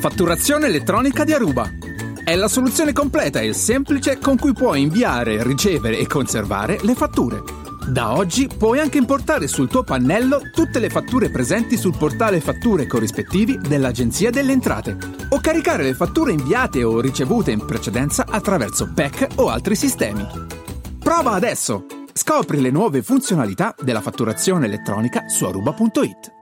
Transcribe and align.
Fatturazione 0.00 0.66
elettronica 0.66 1.24
di 1.24 1.32
Aruba. 1.32 1.70
È 2.24 2.34
la 2.34 2.48
soluzione 2.48 2.92
completa 2.92 3.40
e 3.40 3.52
semplice 3.52 4.18
con 4.18 4.36
cui 4.36 4.52
puoi 4.52 4.82
inviare, 4.82 5.42
ricevere 5.42 5.98
e 5.98 6.06
conservare 6.06 6.78
le 6.82 6.94
fatture. 6.94 7.42
Da 7.86 8.14
oggi 8.16 8.48
puoi 8.48 8.78
anche 8.78 8.98
importare 8.98 9.48
sul 9.48 9.68
tuo 9.68 9.82
pannello 9.82 10.40
tutte 10.52 10.78
le 10.78 10.88
fatture 10.88 11.30
presenti 11.30 11.76
sul 11.76 11.96
portale 11.96 12.40
fatture 12.40 12.86
corrispettivi 12.86 13.58
dell'Agenzia 13.58 14.30
delle 14.30 14.52
Entrate 14.52 14.96
o 15.30 15.40
caricare 15.40 15.82
le 15.82 15.94
fatture 15.94 16.32
inviate 16.32 16.84
o 16.84 17.00
ricevute 17.00 17.50
in 17.50 17.64
precedenza 17.64 18.24
attraverso 18.28 18.90
PEC 18.92 19.28
o 19.36 19.48
altri 19.48 19.74
sistemi. 19.74 20.26
Prova 20.98 21.32
adesso! 21.32 21.86
Scopri 22.12 22.60
le 22.60 22.70
nuove 22.70 23.02
funzionalità 23.02 23.74
della 23.80 24.00
fatturazione 24.00 24.66
elettronica 24.66 25.28
su 25.28 25.44
aruba.it. 25.44 26.41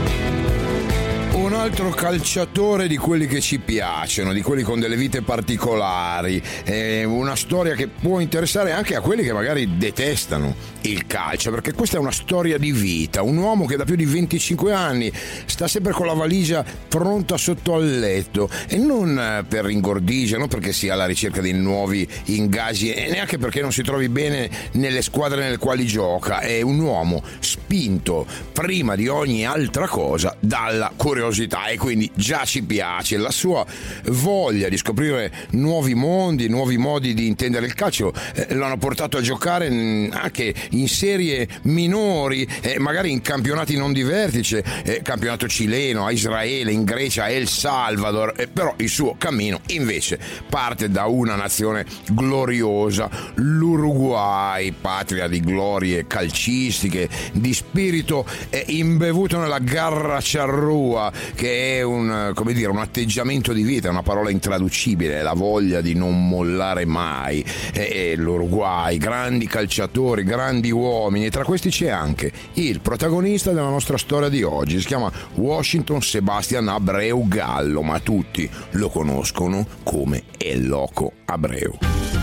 Un 1.41 1.53
altro 1.53 1.89
calciatore 1.89 2.87
di 2.87 2.97
quelli 2.97 3.25
che 3.25 3.41
ci 3.41 3.57
piacciono, 3.57 4.31
di 4.31 4.43
quelli 4.43 4.61
con 4.61 4.79
delle 4.79 4.95
vite 4.95 5.23
particolari, 5.23 6.39
eh, 6.63 7.03
una 7.03 7.35
storia 7.35 7.73
che 7.73 7.87
può 7.87 8.19
interessare 8.19 8.71
anche 8.73 8.95
a 8.95 9.01
quelli 9.01 9.23
che 9.23 9.33
magari 9.33 9.75
detestano 9.75 10.55
il 10.81 11.07
calcio, 11.07 11.49
perché 11.49 11.73
questa 11.73 11.97
è 11.97 11.99
una 11.99 12.11
storia 12.11 12.59
di 12.59 12.71
vita, 12.71 13.23
un 13.23 13.37
uomo 13.37 13.65
che 13.65 13.75
da 13.75 13.85
più 13.85 13.95
di 13.95 14.05
25 14.05 14.71
anni 14.71 15.11
sta 15.45 15.67
sempre 15.67 15.93
con 15.93 16.05
la 16.05 16.13
valigia 16.13 16.63
pronta 16.87 17.37
sotto 17.37 17.73
al 17.73 17.89
letto 17.89 18.47
e 18.67 18.77
non 18.77 19.43
per 19.47 19.67
ingordigia, 19.67 20.37
non 20.37 20.47
perché 20.47 20.71
sia 20.71 20.93
alla 20.93 21.07
ricerca 21.07 21.41
di 21.41 21.53
nuovi 21.53 22.07
ingaggi 22.25 22.93
e 22.93 23.09
neanche 23.09 23.39
perché 23.39 23.61
non 23.61 23.71
si 23.71 23.81
trovi 23.81 24.09
bene 24.09 24.47
nelle 24.73 25.01
squadre 25.01 25.41
nelle 25.41 25.57
quali 25.57 25.87
gioca, 25.87 26.39
è 26.39 26.61
un 26.61 26.79
uomo 26.79 27.23
spinto 27.39 28.27
prima 28.53 28.95
di 28.95 29.07
ogni 29.07 29.43
altra 29.43 29.87
cosa 29.87 30.35
dalla 30.39 30.91
curiosità 30.95 31.29
e 31.31 31.77
quindi 31.77 32.09
già 32.13 32.43
ci 32.45 32.63
piace 32.63 33.17
la 33.17 33.31
sua 33.31 33.65
voglia 34.05 34.69
di 34.69 34.77
scoprire 34.77 35.31
nuovi 35.51 35.93
mondi, 35.93 36.47
nuovi 36.49 36.77
modi 36.77 37.13
di 37.13 37.27
intendere 37.27 37.65
il 37.65 37.73
calcio 37.73 38.13
eh, 38.33 38.53
lo 38.53 38.65
hanno 38.65 38.77
portato 38.77 39.17
a 39.17 39.21
giocare 39.21 39.69
mm, 39.69 40.11
anche 40.11 40.53
in 40.71 40.87
serie 40.87 41.47
minori, 41.63 42.47
eh, 42.61 42.79
magari 42.79 43.11
in 43.11 43.21
campionati 43.21 43.77
non 43.77 43.93
di 43.93 44.03
vertice, 44.03 44.63
eh, 44.83 45.01
campionato 45.01 45.47
cileno, 45.47 46.05
a 46.05 46.11
Israele, 46.11 46.71
in 46.71 46.83
Grecia, 46.83 47.29
El 47.29 47.47
Salvador, 47.47 48.33
eh, 48.37 48.47
però 48.47 48.73
il 48.77 48.89
suo 48.89 49.15
cammino 49.17 49.61
invece 49.67 50.19
parte 50.49 50.89
da 50.89 51.05
una 51.05 51.35
nazione 51.35 51.85
gloriosa, 52.09 53.09
l'Uruguay, 53.35 54.71
patria 54.71 55.27
di 55.27 55.39
glorie 55.39 56.07
calcistiche, 56.07 57.09
di 57.33 57.53
spirito 57.53 58.25
eh, 58.49 58.65
imbevuto 58.67 59.39
nella 59.39 59.59
garra 59.59 60.19
charrua, 60.21 61.11
che 61.35 61.77
è 61.77 61.81
un, 61.81 62.33
dire, 62.53 62.69
un 62.69 62.77
atteggiamento 62.77 63.53
di 63.53 63.63
vita, 63.63 63.89
una 63.89 64.03
parola 64.03 64.29
intraducibile, 64.29 65.21
la 65.21 65.33
voglia 65.33 65.81
di 65.81 65.93
non 65.93 66.27
mollare 66.27 66.85
mai. 66.85 67.43
E, 67.73 68.11
e 68.11 68.15
l'Uruguay, 68.15 68.97
grandi 68.97 69.47
calciatori, 69.47 70.23
grandi 70.23 70.71
uomini, 70.71 71.25
e 71.25 71.31
tra 71.31 71.43
questi 71.43 71.69
c'è 71.69 71.89
anche 71.89 72.31
il 72.53 72.79
protagonista 72.81 73.51
della 73.51 73.69
nostra 73.69 73.97
storia 73.97 74.29
di 74.29 74.43
oggi, 74.43 74.79
si 74.79 74.87
chiama 74.87 75.11
Washington 75.35 76.01
Sebastian 76.01 76.67
Abreu 76.67 77.27
Gallo, 77.27 77.81
ma 77.81 77.99
tutti 77.99 78.49
lo 78.71 78.89
conoscono 78.89 79.65
come 79.83 80.23
El 80.37 80.67
Loco 80.67 81.13
Abreu. 81.25 82.20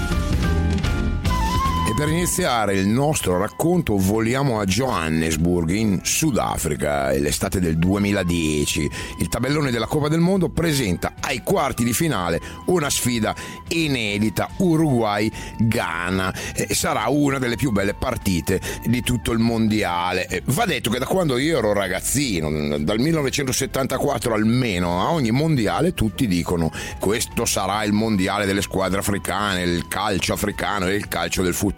E 1.88 1.94
per 1.94 2.10
iniziare 2.10 2.74
il 2.74 2.86
nostro 2.86 3.38
racconto 3.38 3.96
voliamo 3.96 4.60
a 4.60 4.66
Johannesburg 4.66 5.70
in 5.70 6.00
Sudafrica, 6.02 7.12
l'estate 7.12 7.60
del 7.60 7.78
2010. 7.78 8.90
Il 9.20 9.28
tabellone 9.30 9.70
della 9.70 9.86
Coppa 9.86 10.08
del 10.08 10.20
Mondo 10.20 10.50
presenta 10.50 11.14
ai 11.18 11.42
quarti 11.42 11.84
di 11.84 11.94
finale 11.94 12.42
una 12.66 12.90
sfida 12.90 13.34
inedita 13.68 14.50
Uruguay-Ghana. 14.58 16.34
Sarà 16.68 17.08
una 17.08 17.38
delle 17.38 17.56
più 17.56 17.70
belle 17.70 17.94
partite 17.94 18.60
di 18.84 19.00
tutto 19.00 19.32
il 19.32 19.38
mondiale. 19.38 20.42
Va 20.44 20.66
detto 20.66 20.90
che 20.90 20.98
da 20.98 21.06
quando 21.06 21.38
io 21.38 21.56
ero 21.56 21.72
ragazzino, 21.72 22.76
dal 22.80 22.98
1974 22.98 24.34
almeno, 24.34 25.00
a 25.00 25.10
ogni 25.10 25.30
mondiale 25.30 25.94
tutti 25.94 26.26
dicono 26.26 26.70
questo 26.98 27.46
sarà 27.46 27.82
il 27.84 27.92
mondiale 27.92 28.44
delle 28.44 28.60
squadre 28.60 28.98
africane, 28.98 29.62
il 29.62 29.88
calcio 29.88 30.34
africano 30.34 30.86
e 30.86 30.94
il 30.94 31.08
calcio 31.08 31.40
del 31.40 31.54
futuro. 31.54 31.76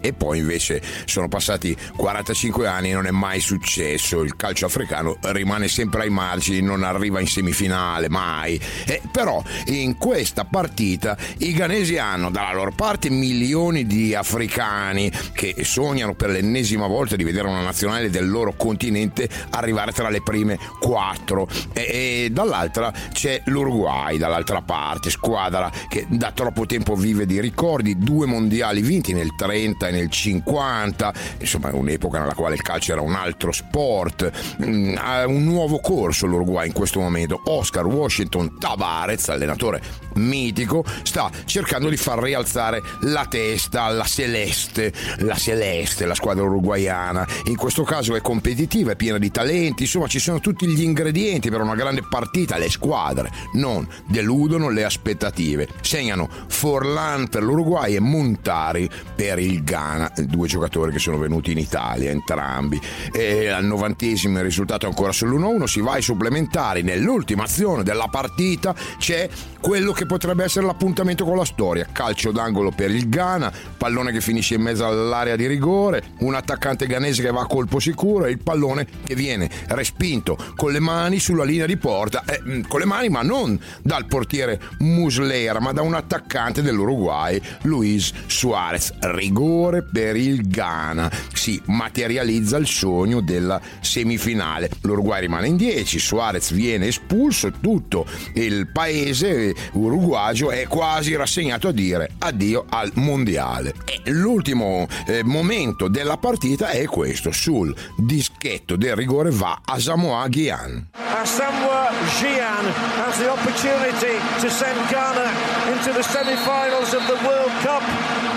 E 0.00 0.12
poi 0.12 0.38
invece 0.38 0.82
sono 1.04 1.28
passati 1.28 1.76
45 1.96 2.66
anni 2.66 2.90
e 2.90 2.94
non 2.94 3.06
è 3.06 3.10
mai 3.10 3.40
successo. 3.40 4.22
Il 4.22 4.36
calcio 4.36 4.66
africano 4.66 5.16
rimane 5.20 5.68
sempre 5.68 6.02
ai 6.02 6.10
margini, 6.10 6.60
non 6.60 6.82
arriva 6.82 7.20
in 7.20 7.26
semifinale, 7.26 8.08
mai. 8.08 8.60
Eh, 8.86 9.00
però 9.10 9.42
in 9.66 9.96
questa 9.96 10.44
partita 10.44 11.16
i 11.38 11.52
ghanesi 11.52 11.98
hanno 11.98 12.30
dalla 12.30 12.52
loro 12.52 12.72
parte 12.74 13.10
milioni 13.10 13.86
di 13.86 14.14
africani 14.14 15.10
che 15.32 15.54
sognano 15.62 16.14
per 16.14 16.30
l'ennesima 16.30 16.86
volta 16.86 17.16
di 17.16 17.24
vedere 17.24 17.48
una 17.48 17.62
nazionale 17.62 18.10
del 18.10 18.28
loro 18.28 18.54
continente 18.56 19.28
arrivare 19.50 19.92
tra 19.92 20.08
le 20.08 20.22
prime 20.22 20.58
quattro. 20.80 21.48
E, 21.72 22.24
e 22.24 22.28
dall'altra 22.30 22.92
c'è 23.12 23.42
l'Uruguay, 23.46 24.18
dall'altra 24.18 24.62
parte, 24.62 25.10
squadra 25.10 25.70
che 25.88 26.06
da 26.08 26.32
troppo 26.32 26.66
tempo 26.66 26.94
vive 26.94 27.26
di 27.26 27.40
ricordi, 27.40 27.98
due 27.98 28.26
mondiali 28.26 28.80
vinti 28.80 29.12
nel 29.12 29.27
30 29.36 29.88
e 29.88 29.90
nel 29.90 30.10
50, 30.10 31.12
insomma 31.38 31.70
un'epoca 31.72 32.18
nella 32.18 32.34
quale 32.34 32.54
il 32.54 32.62
calcio 32.62 32.92
era 32.92 33.00
un 33.00 33.14
altro 33.14 33.52
sport, 33.52 34.30
Mm, 34.64 34.96
ha 34.96 35.26
un 35.26 35.44
nuovo 35.44 35.78
corso 35.78 36.26
l'Uruguay 36.26 36.66
in 36.66 36.72
questo 36.72 37.00
momento, 37.00 37.40
Oscar 37.44 37.86
Washington 37.86 38.58
Tavares, 38.58 39.28
allenatore 39.28 39.80
mitico, 40.14 40.84
sta 41.02 41.30
cercando 41.44 41.88
di 41.88 41.96
far 41.96 42.18
rialzare 42.18 42.82
la 43.02 43.26
testa 43.26 43.82
alla 43.82 44.04
Celeste, 44.04 44.92
la 45.18 45.36
Celeste, 45.36 46.06
la 46.06 46.14
squadra 46.14 46.44
uruguayana, 46.44 47.26
in 47.44 47.56
questo 47.56 47.84
caso 47.84 48.16
è 48.16 48.20
competitiva, 48.20 48.92
è 48.92 48.96
piena 48.96 49.18
di 49.18 49.30
talenti, 49.30 49.84
insomma 49.84 50.08
ci 50.08 50.18
sono 50.18 50.40
tutti 50.40 50.66
gli 50.66 50.82
ingredienti 50.82 51.50
per 51.50 51.60
una 51.60 51.76
grande 51.76 52.02
partita, 52.08 52.58
le 52.58 52.70
squadre 52.70 53.30
non 53.52 53.86
deludono 54.06 54.70
le 54.70 54.84
aspettative, 54.84 55.68
segnano 55.82 56.28
Forlan 56.48 57.28
per 57.28 57.42
l'Uruguay 57.42 57.94
e 57.94 58.00
Montari 58.00 58.88
per 59.18 59.40
il 59.40 59.64
Ghana, 59.64 60.12
due 60.26 60.46
giocatori 60.46 60.92
che 60.92 61.00
sono 61.00 61.18
venuti 61.18 61.50
in 61.50 61.58
Italia 61.58 62.12
entrambi. 62.12 62.80
E 63.12 63.48
al 63.48 63.64
novantesimo 63.64 64.38
il 64.38 64.44
risultato 64.44 64.86
è 64.86 64.88
ancora 64.88 65.10
sull'1-1, 65.10 65.64
si 65.64 65.80
va 65.80 65.94
ai 65.94 66.02
supplementari. 66.02 66.82
Nell'ultima 66.82 67.42
azione 67.42 67.82
della 67.82 68.06
partita 68.06 68.72
c'è 68.96 69.28
quello 69.60 69.90
che 69.90 70.06
potrebbe 70.06 70.44
essere 70.44 70.66
l'appuntamento 70.66 71.24
con 71.24 71.36
la 71.36 71.44
storia. 71.44 71.88
Calcio 71.90 72.30
d'angolo 72.30 72.70
per 72.70 72.92
il 72.92 73.08
Ghana, 73.08 73.52
pallone 73.76 74.12
che 74.12 74.20
finisce 74.20 74.54
in 74.54 74.62
mezzo 74.62 74.86
all'area 74.86 75.34
di 75.34 75.48
rigore, 75.48 76.12
un 76.20 76.36
attaccante 76.36 76.86
ghanese 76.86 77.20
che 77.20 77.32
va 77.32 77.40
a 77.40 77.46
colpo 77.46 77.80
sicuro 77.80 78.26
e 78.26 78.30
il 78.30 78.38
pallone 78.38 78.86
che 79.04 79.16
viene 79.16 79.50
respinto 79.70 80.38
con 80.54 80.70
le 80.70 80.78
mani 80.78 81.18
sulla 81.18 81.42
linea 81.42 81.66
di 81.66 81.76
porta, 81.76 82.22
eh, 82.24 82.40
mm, 82.40 82.60
con 82.68 82.78
le 82.78 82.86
mani 82.86 83.08
ma 83.08 83.22
non 83.22 83.58
dal 83.82 84.06
portiere 84.06 84.60
Muslera, 84.78 85.58
ma 85.58 85.72
da 85.72 85.82
un 85.82 85.94
attaccante 85.94 86.62
dell'Uruguay, 86.62 87.42
Luis 87.62 88.12
Suarez. 88.26 88.92
Rigore 89.14 89.82
per 89.82 90.16
il 90.16 90.48
Ghana. 90.48 91.10
Si 91.32 91.60
materializza 91.66 92.56
il 92.56 92.66
sogno 92.66 93.20
della 93.20 93.60
semifinale. 93.80 94.70
L'Uruguay 94.82 95.20
rimane 95.20 95.48
in 95.48 95.56
10, 95.56 95.98
Suarez 95.98 96.52
viene 96.52 96.88
espulso, 96.88 97.50
tutto 97.60 98.06
il 98.34 98.68
paese 98.72 99.54
uruguagio 99.72 100.50
è 100.50 100.66
quasi 100.66 101.14
rassegnato 101.14 101.68
a 101.68 101.72
dire 101.72 102.10
addio 102.18 102.64
al 102.68 102.90
mondiale. 102.94 103.74
E 103.84 104.10
l'ultimo 104.10 104.86
eh, 105.06 105.22
momento 105.24 105.88
della 105.88 106.16
partita 106.16 106.68
è 106.70 106.84
questo, 106.86 107.32
sul 107.32 107.74
dischetto 107.96 108.76
del 108.76 108.94
rigore 108.94 109.30
va 109.30 109.60
a 109.64 109.78
Samoa 109.78 110.28
Gyan. 110.28 110.88
Asamoah 110.94 111.90
Gyan 112.20 112.64
has 113.00 113.18
the 113.18 113.28
opportunity 113.28 114.18
to 114.40 114.48
send 114.48 114.78
Ghana 114.88 115.26
into 115.72 115.92
the 115.92 116.02
semi-finals 116.02 116.94
of 116.94 117.04
the 117.06 117.18
World 117.26 117.52
Cup. 117.62 118.27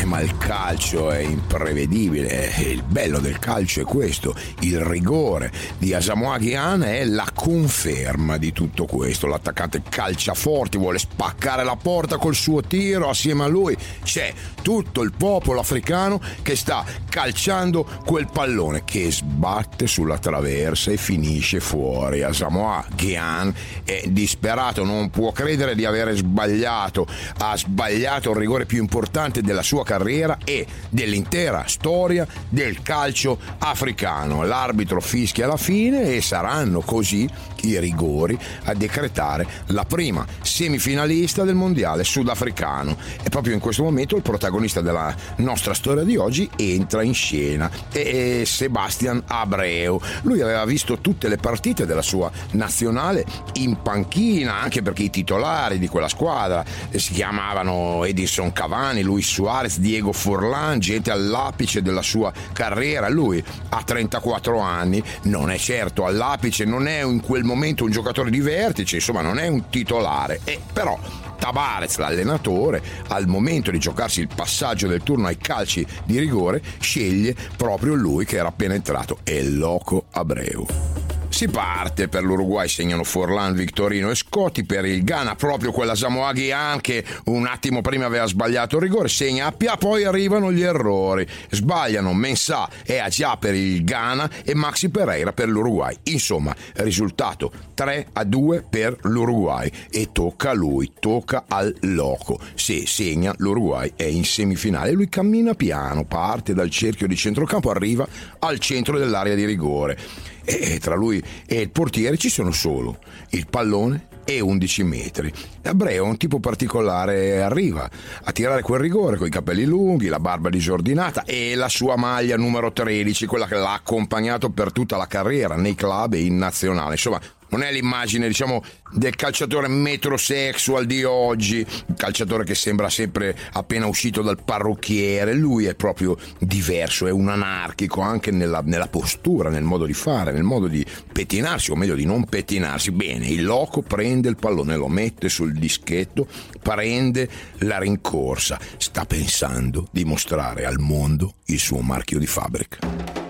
Eh, 0.00 0.04
ma 0.06 0.18
il 0.18 0.36
calcio 0.36 1.12
è 1.12 1.18
imprevedibile. 1.18 2.52
Il 2.58 2.82
bello 2.82 3.20
del 3.20 3.38
calcio 3.38 3.80
è 3.80 3.84
questo, 3.84 4.34
il 4.62 4.80
rigore 4.80 5.52
di 5.78 5.94
Asamoah 5.94 6.38
Gyan 6.40 6.82
è 6.82 7.04
la 7.04 7.28
conferma 7.32 8.38
di 8.38 8.50
tutto 8.52 8.86
questo. 8.86 9.28
L'attaccante 9.28 9.82
calcia 9.88 10.34
forti, 10.34 10.78
vuole 10.78 10.98
spaccare 10.98 11.62
la 11.62 11.76
porta 11.76 12.16
col 12.16 12.34
suo 12.34 12.60
tiro, 12.60 13.08
assieme 13.08 13.44
a 13.44 13.46
lui 13.46 13.76
c'è 14.02 14.34
tutto 14.62 15.02
il 15.02 15.12
popolo 15.16 15.60
africano 15.60 16.20
che 16.42 16.56
sta 16.56 16.84
calciando 17.10 17.86
quel 18.06 18.28
pallone 18.32 18.84
che 18.84 19.10
sbatte 19.10 19.86
sulla 19.86 20.16
traversa 20.16 20.90
e 20.90 20.96
finisce 20.96 21.60
fuori. 21.60 22.22
Asamoah 22.22 22.86
Gyan 22.94 23.52
è 23.84 24.04
disperato, 24.06 24.84
non 24.84 25.10
può 25.10 25.32
credere 25.32 25.74
di 25.74 25.84
aver 25.84 26.16
sbagliato, 26.16 27.06
ha 27.38 27.54
sbagliato 27.56 28.30
il 28.30 28.36
rigore 28.36 28.64
più 28.64 28.80
importante 28.80 29.42
della 29.42 29.62
sua 29.62 29.84
carriera 29.84 30.38
e 30.44 30.64
dell'intera 30.88 31.64
storia 31.66 32.26
del 32.48 32.80
calcio 32.80 33.38
africano. 33.58 34.44
L'arbitro 34.44 35.00
fischia 35.00 35.44
alla 35.44 35.56
fine 35.58 36.14
e 36.14 36.22
saranno 36.22 36.80
così 36.80 37.28
i 37.62 37.78
rigori 37.78 38.38
a 38.64 38.74
decretare 38.74 39.46
la 39.66 39.84
prima 39.84 40.24
semifinalista 40.40 41.44
del 41.44 41.56
mondiale 41.56 42.04
sudafricano. 42.04 42.96
E 43.22 43.28
proprio 43.28 43.54
in 43.54 43.60
questo 43.60 43.82
momento 43.82 44.16
il 44.16 44.22
protagonista 44.22 44.80
della 44.80 45.14
nostra 45.36 45.74
storia 45.74 46.04
di 46.04 46.16
oggi 46.16 46.48
entra 46.56 46.99
in 47.02 47.14
scena, 47.14 47.70
è 47.90 48.42
Sebastian 48.44 49.22
Abreu. 49.26 50.00
Lui 50.22 50.40
aveva 50.40 50.64
visto 50.64 50.98
tutte 50.98 51.28
le 51.28 51.36
partite 51.36 51.86
della 51.86 52.02
sua 52.02 52.30
nazionale 52.52 53.24
in 53.54 53.80
panchina, 53.82 54.60
anche 54.60 54.82
perché 54.82 55.04
i 55.04 55.10
titolari 55.10 55.78
di 55.78 55.88
quella 55.88 56.08
squadra 56.08 56.64
si 56.90 57.12
chiamavano 57.12 58.04
Edison 58.04 58.52
Cavani, 58.52 59.02
Luis 59.02 59.28
Suarez, 59.28 59.78
Diego 59.78 60.12
Forlan, 60.12 60.78
gente 60.78 61.10
all'apice 61.10 61.82
della 61.82 62.02
sua 62.02 62.32
carriera. 62.52 63.08
Lui 63.08 63.42
ha 63.70 63.82
34 63.82 64.58
anni, 64.58 65.02
non 65.22 65.50
è 65.50 65.56
certo 65.58 66.04
all'apice, 66.04 66.64
non 66.64 66.86
è 66.86 67.02
in 67.02 67.20
quel 67.20 67.44
momento 67.44 67.84
un 67.84 67.90
giocatore 67.90 68.30
di 68.30 68.40
vertice, 68.40 68.96
insomma 68.96 69.22
non 69.22 69.38
è 69.38 69.46
un 69.46 69.68
titolare, 69.68 70.40
e 70.44 70.60
però 70.72 70.98
Tabarez, 71.40 71.96
l'allenatore, 71.96 72.82
al 73.08 73.26
momento 73.26 73.70
di 73.70 73.78
giocarsi 73.78 74.20
il 74.20 74.28
passaggio 74.32 74.86
del 74.86 75.02
turno 75.02 75.26
ai 75.26 75.38
calci 75.38 75.84
di 76.04 76.18
rigore, 76.18 76.62
sceglie 76.78 77.34
proprio 77.56 77.94
lui 77.94 78.26
che 78.26 78.36
era 78.36 78.48
appena 78.48 78.74
entrato, 78.74 79.18
El 79.24 79.56
Loco 79.56 80.04
Abreu. 80.10 81.19
Si 81.40 81.48
parte 81.48 82.08
per 82.08 82.22
l'Uruguay, 82.22 82.68
segnano 82.68 83.02
Forlan, 83.02 83.54
Victorino 83.54 84.10
e 84.10 84.14
Scotti. 84.14 84.66
Per 84.66 84.84
il 84.84 85.02
Ghana, 85.02 85.36
proprio 85.36 85.72
quella 85.72 85.94
Samoaghi 85.94 86.52
anche 86.52 87.02
un 87.24 87.46
attimo 87.46 87.80
prima 87.80 88.04
aveva 88.04 88.26
sbagliato 88.26 88.76
il 88.76 88.82
rigore, 88.82 89.08
segna 89.08 89.46
Appia, 89.46 89.78
poi 89.78 90.04
arrivano 90.04 90.52
gli 90.52 90.60
errori. 90.60 91.26
Sbagliano 91.48 92.12
Mensah 92.12 92.68
e 92.84 92.98
Agia 92.98 93.38
per 93.38 93.54
il 93.54 93.82
Ghana 93.84 94.28
e 94.44 94.54
Maxi 94.54 94.90
Pereira 94.90 95.32
per 95.32 95.48
l'Uruguay. 95.48 95.96
Insomma, 96.02 96.54
risultato 96.74 97.50
3 97.72 98.08
a 98.12 98.24
2 98.24 98.66
per 98.68 98.98
l'Uruguay 99.04 99.72
e 99.90 100.10
tocca 100.12 100.50
a 100.50 100.52
lui, 100.52 100.92
tocca 101.00 101.44
al 101.48 101.74
loco. 101.84 102.38
Se 102.52 102.86
segna 102.86 103.32
l'Uruguay 103.38 103.92
è 103.96 104.04
in 104.04 104.26
semifinale. 104.26 104.92
Lui 104.92 105.08
cammina 105.08 105.54
piano, 105.54 106.04
parte 106.04 106.52
dal 106.52 106.68
cerchio 106.68 107.06
di 107.06 107.16
centrocampo, 107.16 107.70
arriva 107.70 108.06
al 108.40 108.58
centro 108.58 108.98
dell'area 108.98 109.34
di 109.34 109.46
rigore 109.46 110.28
e 110.58 110.78
tra 110.78 110.94
lui 110.94 111.22
e 111.46 111.60
il 111.60 111.70
portiere 111.70 112.16
ci 112.16 112.28
sono 112.28 112.50
solo 112.52 112.98
il 113.30 113.46
pallone 113.48 114.08
e 114.24 114.40
11 114.40 114.82
metri. 114.84 115.32
Abreu 115.62 116.04
è 116.04 116.08
un 116.08 116.16
tipo 116.16 116.38
particolare, 116.40 117.42
arriva 117.42 117.88
a 118.22 118.32
tirare 118.32 118.62
quel 118.62 118.80
rigore 118.80 119.16
con 119.16 119.26
i 119.26 119.30
capelli 119.30 119.64
lunghi, 119.64 120.08
la 120.08 120.20
barba 120.20 120.48
disordinata 120.50 121.24
e 121.24 121.54
la 121.54 121.68
sua 121.68 121.96
maglia 121.96 122.36
numero 122.36 122.72
13, 122.72 123.26
quella 123.26 123.46
che 123.46 123.56
l'ha 123.56 123.72
accompagnato 123.72 124.50
per 124.50 124.72
tutta 124.72 124.96
la 124.96 125.06
carriera 125.06 125.56
nei 125.56 125.74
club 125.74 126.14
e 126.14 126.24
in 126.24 126.36
nazionale. 126.36 126.92
Insomma, 126.92 127.20
non 127.50 127.62
è 127.62 127.72
l'immagine, 127.72 128.26
diciamo, 128.26 128.62
del 128.92 129.14
calciatore 129.14 129.68
metrosexual 129.68 130.86
di 130.86 131.04
oggi, 131.04 131.58
il 131.58 131.94
calciatore 131.96 132.44
che 132.44 132.54
sembra 132.54 132.88
sempre 132.88 133.36
appena 133.52 133.86
uscito 133.86 134.22
dal 134.22 134.42
parrucchiere. 134.42 135.34
Lui 135.34 135.66
è 135.66 135.74
proprio 135.74 136.16
diverso, 136.38 137.06
è 137.06 137.10
un 137.10 137.28
anarchico 137.28 138.00
anche 138.00 138.30
nella, 138.30 138.62
nella 138.64 138.88
postura, 138.88 139.48
nel 139.48 139.62
modo 139.62 139.84
di 139.84 139.94
fare, 139.94 140.32
nel 140.32 140.42
modo 140.42 140.66
di 140.66 140.84
pettinarsi, 141.12 141.70
o 141.70 141.76
meglio 141.76 141.94
di 141.94 142.04
non 142.04 142.24
pettinarsi. 142.24 142.90
Bene, 142.90 143.28
il 143.28 143.44
loco 143.44 143.82
prende 143.82 144.28
il 144.28 144.36
pallone, 144.36 144.76
lo 144.76 144.88
mette 144.88 145.28
sul 145.28 145.52
dischetto, 145.52 146.26
prende 146.62 147.28
la 147.58 147.78
rincorsa, 147.78 148.58
sta 148.76 149.04
pensando 149.04 149.88
di 149.90 150.04
mostrare 150.04 150.64
al 150.64 150.78
mondo 150.78 151.34
il 151.46 151.58
suo 151.58 151.80
marchio 151.80 152.18
di 152.18 152.26
fabbrica. 152.26 153.29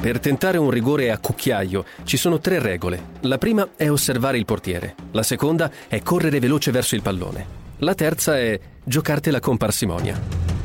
Per 0.00 0.20
tentare 0.20 0.58
un 0.58 0.70
rigore 0.70 1.10
a 1.10 1.18
cucchiaio 1.18 1.84
ci 2.04 2.16
sono 2.16 2.38
tre 2.38 2.58
regole. 2.58 3.14
La 3.20 3.38
prima 3.38 3.70
è 3.76 3.90
osservare 3.90 4.38
il 4.38 4.44
portiere, 4.44 4.94
la 5.12 5.22
seconda 5.22 5.70
è 5.88 6.02
correre 6.02 6.38
veloce 6.38 6.70
verso 6.70 6.94
il 6.94 7.02
pallone, 7.02 7.46
la 7.78 7.94
terza 7.94 8.38
è 8.38 8.58
giocartela 8.84 9.40
con 9.40 9.56
parsimonia 9.56 10.55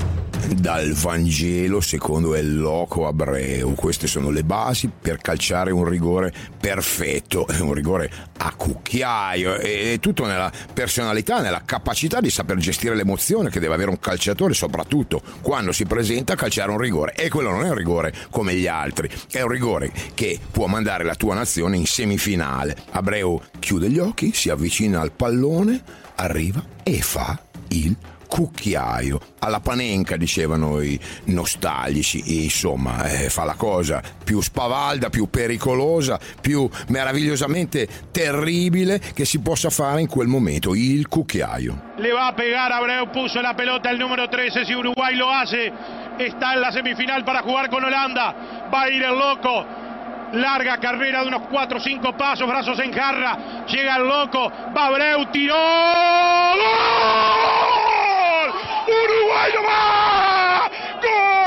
dal 0.55 0.91
Vangelo 0.93 1.81
secondo 1.81 2.35
il 2.35 2.59
loco 2.59 3.07
Abreu. 3.07 3.73
Queste 3.75 4.07
sono 4.07 4.29
le 4.29 4.43
basi 4.43 4.89
per 4.89 5.17
calciare 5.17 5.71
un 5.71 5.85
rigore 5.85 6.33
perfetto, 6.59 7.45
un 7.61 7.73
rigore 7.73 8.11
a 8.37 8.53
cucchiaio 8.53 9.57
e 9.57 9.97
tutto 9.99 10.25
nella 10.25 10.51
personalità, 10.73 11.41
nella 11.41 11.63
capacità 11.65 12.19
di 12.19 12.29
saper 12.29 12.57
gestire 12.57 12.95
l'emozione 12.95 13.49
che 13.49 13.59
deve 13.59 13.73
avere 13.73 13.89
un 13.89 13.99
calciatore, 13.99 14.53
soprattutto 14.53 15.21
quando 15.41 15.71
si 15.71 15.85
presenta 15.85 16.33
a 16.33 16.35
calciare 16.35 16.71
un 16.71 16.77
rigore. 16.77 17.13
E 17.13 17.29
quello 17.29 17.51
non 17.51 17.65
è 17.65 17.69
un 17.69 17.75
rigore 17.75 18.13
come 18.29 18.55
gli 18.55 18.67
altri, 18.67 19.09
è 19.31 19.41
un 19.41 19.49
rigore 19.49 19.91
che 20.13 20.39
può 20.51 20.67
mandare 20.67 21.03
la 21.03 21.15
tua 21.15 21.35
nazione 21.35 21.77
in 21.77 21.85
semifinale. 21.85 22.75
Abreu 22.91 23.41
chiude 23.59 23.89
gli 23.89 23.99
occhi, 23.99 24.33
si 24.33 24.49
avvicina 24.49 25.01
al 25.01 25.11
pallone, 25.11 25.81
arriva 26.15 26.63
e 26.83 27.01
fa 27.01 27.39
il 27.69 27.95
cucchiaio. 28.31 29.19
Alla 29.39 29.59
panenca, 29.59 30.15
dicevano 30.15 30.79
i 30.81 30.97
nostalgici, 31.25 32.23
e 32.25 32.43
insomma, 32.43 33.03
eh, 33.09 33.29
fa 33.29 33.43
la 33.43 33.55
cosa 33.55 34.01
più 34.23 34.39
spavalda, 34.39 35.09
più 35.09 35.29
pericolosa, 35.29 36.17
più 36.39 36.69
meravigliosamente 36.87 37.89
terribile 38.11 39.01
che 39.13 39.25
si 39.25 39.39
possa 39.39 39.69
fare 39.69 39.99
in 39.99 40.07
quel 40.07 40.27
momento, 40.27 40.73
il 40.73 41.09
cucchiaio. 41.09 41.89
Le 41.97 42.11
va 42.11 42.27
a 42.27 42.33
pegar, 42.33 42.71
Abreu 42.71 43.09
puso 43.09 43.41
la 43.41 43.53
pelota 43.53 43.89
el 43.89 43.97
número 43.97 44.29
13, 44.29 44.63
si 44.63 44.73
Uruguay 44.73 45.13
lo 45.15 45.29
hace, 45.29 45.69
está 46.17 46.53
en 46.53 46.61
la 46.61 46.71
semifinal 46.71 47.25
para 47.25 47.41
jugar 47.41 47.69
con 47.69 47.83
Holanda, 47.83 48.69
va 48.73 48.83
a 48.83 48.89
ir 48.89 49.03
el 49.03 49.17
loco, 49.17 49.65
larga 50.33 50.77
carrera 50.77 51.21
de 51.21 51.27
unos 51.27 51.47
4 51.49 51.77
o 51.77 51.81
5 51.81 52.15
pasos, 52.15 52.47
brazos 52.47 52.79
en 52.79 52.93
jarra, 52.93 53.65
llega 53.67 53.97
el 53.97 54.07
loco, 54.07 54.49
va 54.75 54.85
Abreu, 54.85 55.25
tiró, 55.31 55.55
¡Gol! 56.55 57.90
Uruguay 59.41 59.53
no 59.55 59.63
va! 59.63 60.69
¡Gol! 61.01 61.45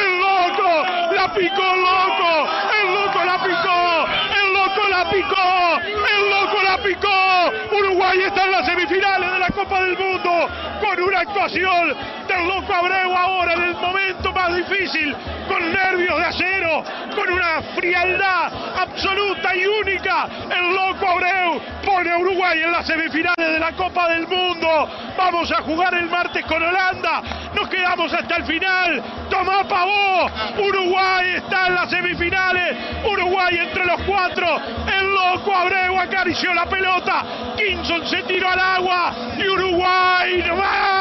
¡El 0.00 0.10
loco! 0.20 0.68
¡La 1.14 1.32
picó 1.32 1.76
loco! 1.76 2.30
¡El 2.78 2.86
loco 2.94 3.24
la 3.24 3.36
picó! 3.42 4.06
¡El 4.36 4.52
loco 4.52 4.82
la 4.90 5.02
picó! 5.10 5.80
¡El 5.80 6.30
loco 6.30 6.62
la 6.62 6.76
picó! 6.82 7.16
Uruguay 7.74 8.20
está 8.22 8.44
en 8.44 8.50
las 8.50 8.66
semifinales 8.66 9.32
de 9.32 9.38
la 9.38 9.48
Copa 9.48 9.82
del 9.82 9.96
Mundo 9.96 10.48
con 10.80 11.02
una 11.02 11.20
actuación 11.20 11.96
loco 12.46 12.72
Abreu 12.72 13.16
ahora 13.16 13.54
en 13.54 13.62
el 13.62 13.74
momento 13.74 14.32
más 14.32 14.54
difícil, 14.54 15.14
con 15.48 15.72
nervios 15.72 16.16
de 16.16 16.24
acero, 16.24 16.84
con 17.14 17.32
una 17.32 17.62
frialdad 17.74 18.52
absoluta 18.80 19.54
y 19.54 19.66
única. 19.66 20.28
El 20.50 20.74
loco 20.74 21.06
Abreu 21.06 21.60
pone 21.84 22.10
a 22.10 22.18
Uruguay 22.18 22.62
en 22.62 22.72
las 22.72 22.86
semifinales 22.86 23.52
de 23.52 23.58
la 23.58 23.72
Copa 23.72 24.08
del 24.08 24.26
Mundo. 24.26 24.88
Vamos 25.16 25.50
a 25.52 25.62
jugar 25.62 25.94
el 25.94 26.08
martes 26.08 26.44
con 26.46 26.62
Holanda. 26.62 27.22
Nos 27.54 27.68
quedamos 27.68 28.12
hasta 28.12 28.36
el 28.36 28.44
final. 28.44 29.02
Tomá 29.28 29.64
pavó. 29.64 30.30
Uruguay 30.58 31.34
está 31.36 31.66
en 31.68 31.74
las 31.74 31.90
semifinales. 31.90 32.76
Uruguay 33.04 33.58
entre 33.58 33.84
los 33.84 34.00
cuatro. 34.02 34.60
El 34.86 35.12
loco 35.12 35.54
Abreu 35.54 35.98
acarició 35.98 36.54
la 36.54 36.66
pelota. 36.66 37.24
Kinson 37.56 38.06
se 38.06 38.22
tiró 38.22 38.48
al 38.48 38.58
agua. 38.58 39.12
Y 39.38 39.48
Uruguay 39.48 40.44
no 40.46 40.56
va. 40.56 40.99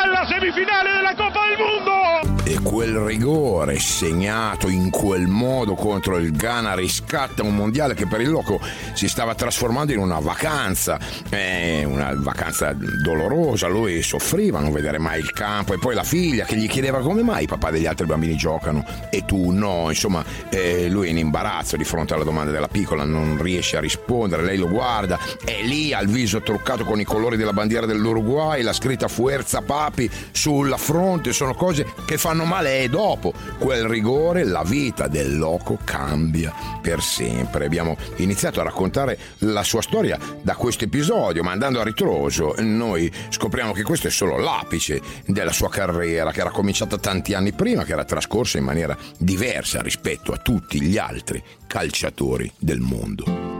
Está 0.00 0.08
alla 0.08 0.26
semifinale 0.26 0.92
della 0.92 1.14
Coppa 1.14 1.40
del 1.46 1.58
Mondo! 1.58 2.39
E 2.42 2.58
quel 2.62 2.96
rigore 2.96 3.78
segnato 3.78 4.68
in 4.68 4.90
quel 4.90 5.28
modo 5.28 5.74
contro 5.74 6.16
il 6.16 6.32
Ghana 6.32 6.74
riscatta 6.74 7.42
un 7.42 7.54
mondiale 7.54 7.94
che 7.94 8.06
per 8.06 8.20
il 8.20 8.30
loco 8.30 8.58
si 8.94 9.08
stava 9.08 9.34
trasformando 9.34 9.92
in 9.92 9.98
una 9.98 10.18
vacanza, 10.18 10.98
eh, 11.28 11.84
una 11.84 12.12
vacanza 12.16 12.72
dolorosa. 12.72 13.68
Lui 13.68 14.02
soffriva 14.02 14.58
a 14.58 14.62
non 14.62 14.72
vedere 14.72 14.98
mai 14.98 15.20
il 15.20 15.32
campo 15.32 15.74
e 15.74 15.78
poi 15.78 15.94
la 15.94 16.02
figlia 16.02 16.44
che 16.44 16.56
gli 16.56 16.66
chiedeva 16.66 17.00
come 17.00 17.22
mai 17.22 17.44
i 17.44 17.46
papà 17.46 17.70
degli 17.70 17.86
altri 17.86 18.06
bambini 18.06 18.36
giocano 18.36 18.84
e 19.10 19.24
tu 19.24 19.50
no. 19.50 19.86
Insomma, 19.88 20.24
eh, 20.48 20.88
lui 20.88 21.06
è 21.06 21.10
in 21.10 21.18
imbarazzo 21.18 21.76
di 21.76 21.84
fronte 21.84 22.14
alla 22.14 22.24
domanda 22.24 22.50
della 22.50 22.68
piccola, 22.68 23.04
non 23.04 23.38
riesce 23.40 23.76
a 23.76 23.80
rispondere. 23.80 24.42
Lei 24.42 24.56
lo 24.56 24.68
guarda, 24.68 25.18
è 25.44 25.62
lì 25.62 25.92
al 25.92 26.06
viso 26.06 26.40
truccato 26.40 26.84
con 26.84 26.98
i 26.98 27.04
colori 27.04 27.36
della 27.36 27.52
bandiera 27.52 27.86
dell'Uruguay, 27.86 28.62
la 28.62 28.72
scritta 28.72 29.08
Fuerza 29.08 29.60
Papi 29.60 30.10
sulla 30.32 30.78
fronte. 30.78 31.32
Sono 31.32 31.54
cose 31.54 31.86
che 32.06 32.16
fanno 32.30 32.44
male 32.44 32.84
e 32.84 32.88
dopo 32.88 33.32
quel 33.58 33.88
rigore 33.88 34.44
la 34.44 34.62
vita 34.62 35.08
del 35.08 35.36
loco 35.36 35.76
cambia 35.82 36.54
per 36.80 37.02
sempre. 37.02 37.64
Abbiamo 37.64 37.96
iniziato 38.18 38.60
a 38.60 38.62
raccontare 38.62 39.18
la 39.38 39.64
sua 39.64 39.82
storia 39.82 40.16
da 40.40 40.54
questo 40.54 40.84
episodio, 40.84 41.42
ma 41.42 41.50
andando 41.50 41.80
a 41.80 41.82
ritroso 41.82 42.54
noi 42.58 43.12
scopriamo 43.30 43.72
che 43.72 43.82
questo 43.82 44.06
è 44.06 44.10
solo 44.10 44.38
l'apice 44.38 45.00
della 45.26 45.50
sua 45.50 45.70
carriera 45.70 46.30
che 46.30 46.38
era 46.38 46.50
cominciata 46.50 46.98
tanti 46.98 47.34
anni 47.34 47.50
prima, 47.50 47.82
che 47.82 47.92
era 47.92 48.04
trascorsa 48.04 48.58
in 48.58 48.64
maniera 48.64 48.96
diversa 49.18 49.82
rispetto 49.82 50.30
a 50.30 50.36
tutti 50.36 50.80
gli 50.80 50.98
altri 50.98 51.42
calciatori 51.66 52.48
del 52.60 52.78
mondo. 52.78 53.59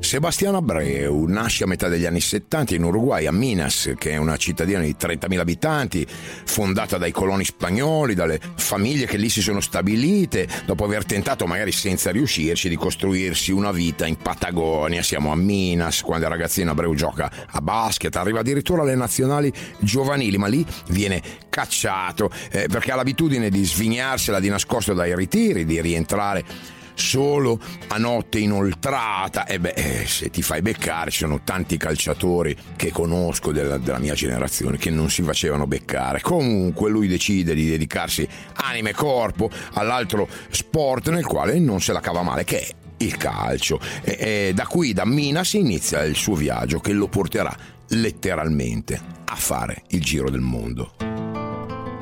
Sebastiano 0.00 0.56
Abreu 0.56 1.26
nasce 1.26 1.64
a 1.64 1.66
metà 1.66 1.88
degli 1.88 2.06
anni 2.06 2.20
70 2.20 2.74
in 2.74 2.84
Uruguay, 2.84 3.26
a 3.26 3.32
Minas, 3.32 3.92
che 3.98 4.12
è 4.12 4.16
una 4.16 4.36
cittadina 4.36 4.80
di 4.80 4.96
30.000 4.98 5.38
abitanti, 5.38 6.06
fondata 6.08 6.96
dai 6.96 7.10
coloni 7.10 7.44
spagnoli, 7.44 8.14
dalle 8.14 8.40
famiglie 8.56 9.06
che 9.06 9.18
lì 9.18 9.28
si 9.28 9.42
sono 9.42 9.60
stabilite, 9.60 10.48
dopo 10.64 10.84
aver 10.84 11.04
tentato, 11.04 11.46
magari 11.46 11.72
senza 11.72 12.10
riuscirci, 12.10 12.70
di 12.70 12.76
costruirsi 12.76 13.52
una 13.52 13.70
vita 13.70 14.06
in 14.06 14.16
Patagonia. 14.16 15.02
Siamo 15.02 15.30
a 15.30 15.36
Minas, 15.36 16.00
quando 16.00 16.24
il 16.24 16.32
ragazzino 16.32 16.70
Abreu 16.70 16.94
gioca 16.94 17.30
a 17.46 17.60
basket, 17.60 18.14
arriva 18.16 18.40
addirittura 18.40 18.82
alle 18.82 18.94
nazionali 18.94 19.52
giovanili, 19.78 20.38
ma 20.38 20.46
lì 20.46 20.64
viene 20.88 21.20
cacciato 21.50 22.30
eh, 22.50 22.66
perché 22.68 22.92
ha 22.92 22.96
l'abitudine 22.96 23.50
di 23.50 23.64
svignarsela 23.64 24.40
di 24.40 24.48
nascosto 24.48 24.94
dai 24.94 25.14
ritiri, 25.14 25.66
di 25.66 25.80
rientrare 25.82 26.76
solo 26.98 27.58
a 27.88 27.96
notte 27.96 28.38
inoltrata. 28.38 29.46
E 29.46 29.58
beh, 29.58 29.74
eh, 29.74 30.06
se 30.06 30.30
ti 30.30 30.42
fai 30.42 30.60
beccare, 30.62 31.10
ci 31.10 31.18
sono 31.18 31.40
tanti 31.42 31.76
calciatori 31.76 32.56
che 32.76 32.90
conosco 32.90 33.52
della, 33.52 33.78
della 33.78 33.98
mia 33.98 34.14
generazione 34.14 34.76
che 34.76 34.90
non 34.90 35.08
si 35.10 35.22
facevano 35.22 35.66
beccare. 35.66 36.20
Comunque 36.20 36.90
lui 36.90 37.08
decide 37.08 37.54
di 37.54 37.68
dedicarsi 37.68 38.26
anima 38.54 38.90
e 38.90 38.94
corpo 38.94 39.50
all'altro 39.74 40.28
sport 40.50 41.10
nel 41.10 41.24
quale 41.24 41.58
non 41.58 41.80
se 41.80 41.92
la 41.92 42.00
cava 42.00 42.22
male, 42.22 42.44
che 42.44 42.60
è 42.60 42.74
il 42.98 43.16
calcio. 43.16 43.80
E, 44.02 44.16
e 44.18 44.52
da 44.54 44.66
qui, 44.66 44.92
da 44.92 45.06
Minas, 45.06 45.54
inizia 45.54 46.02
il 46.02 46.16
suo 46.16 46.34
viaggio 46.34 46.80
che 46.80 46.92
lo 46.92 47.08
porterà 47.08 47.56
letteralmente 47.90 49.00
a 49.24 49.36
fare 49.36 49.82
il 49.88 50.02
giro 50.02 50.30
del 50.30 50.40
mondo. 50.40 51.07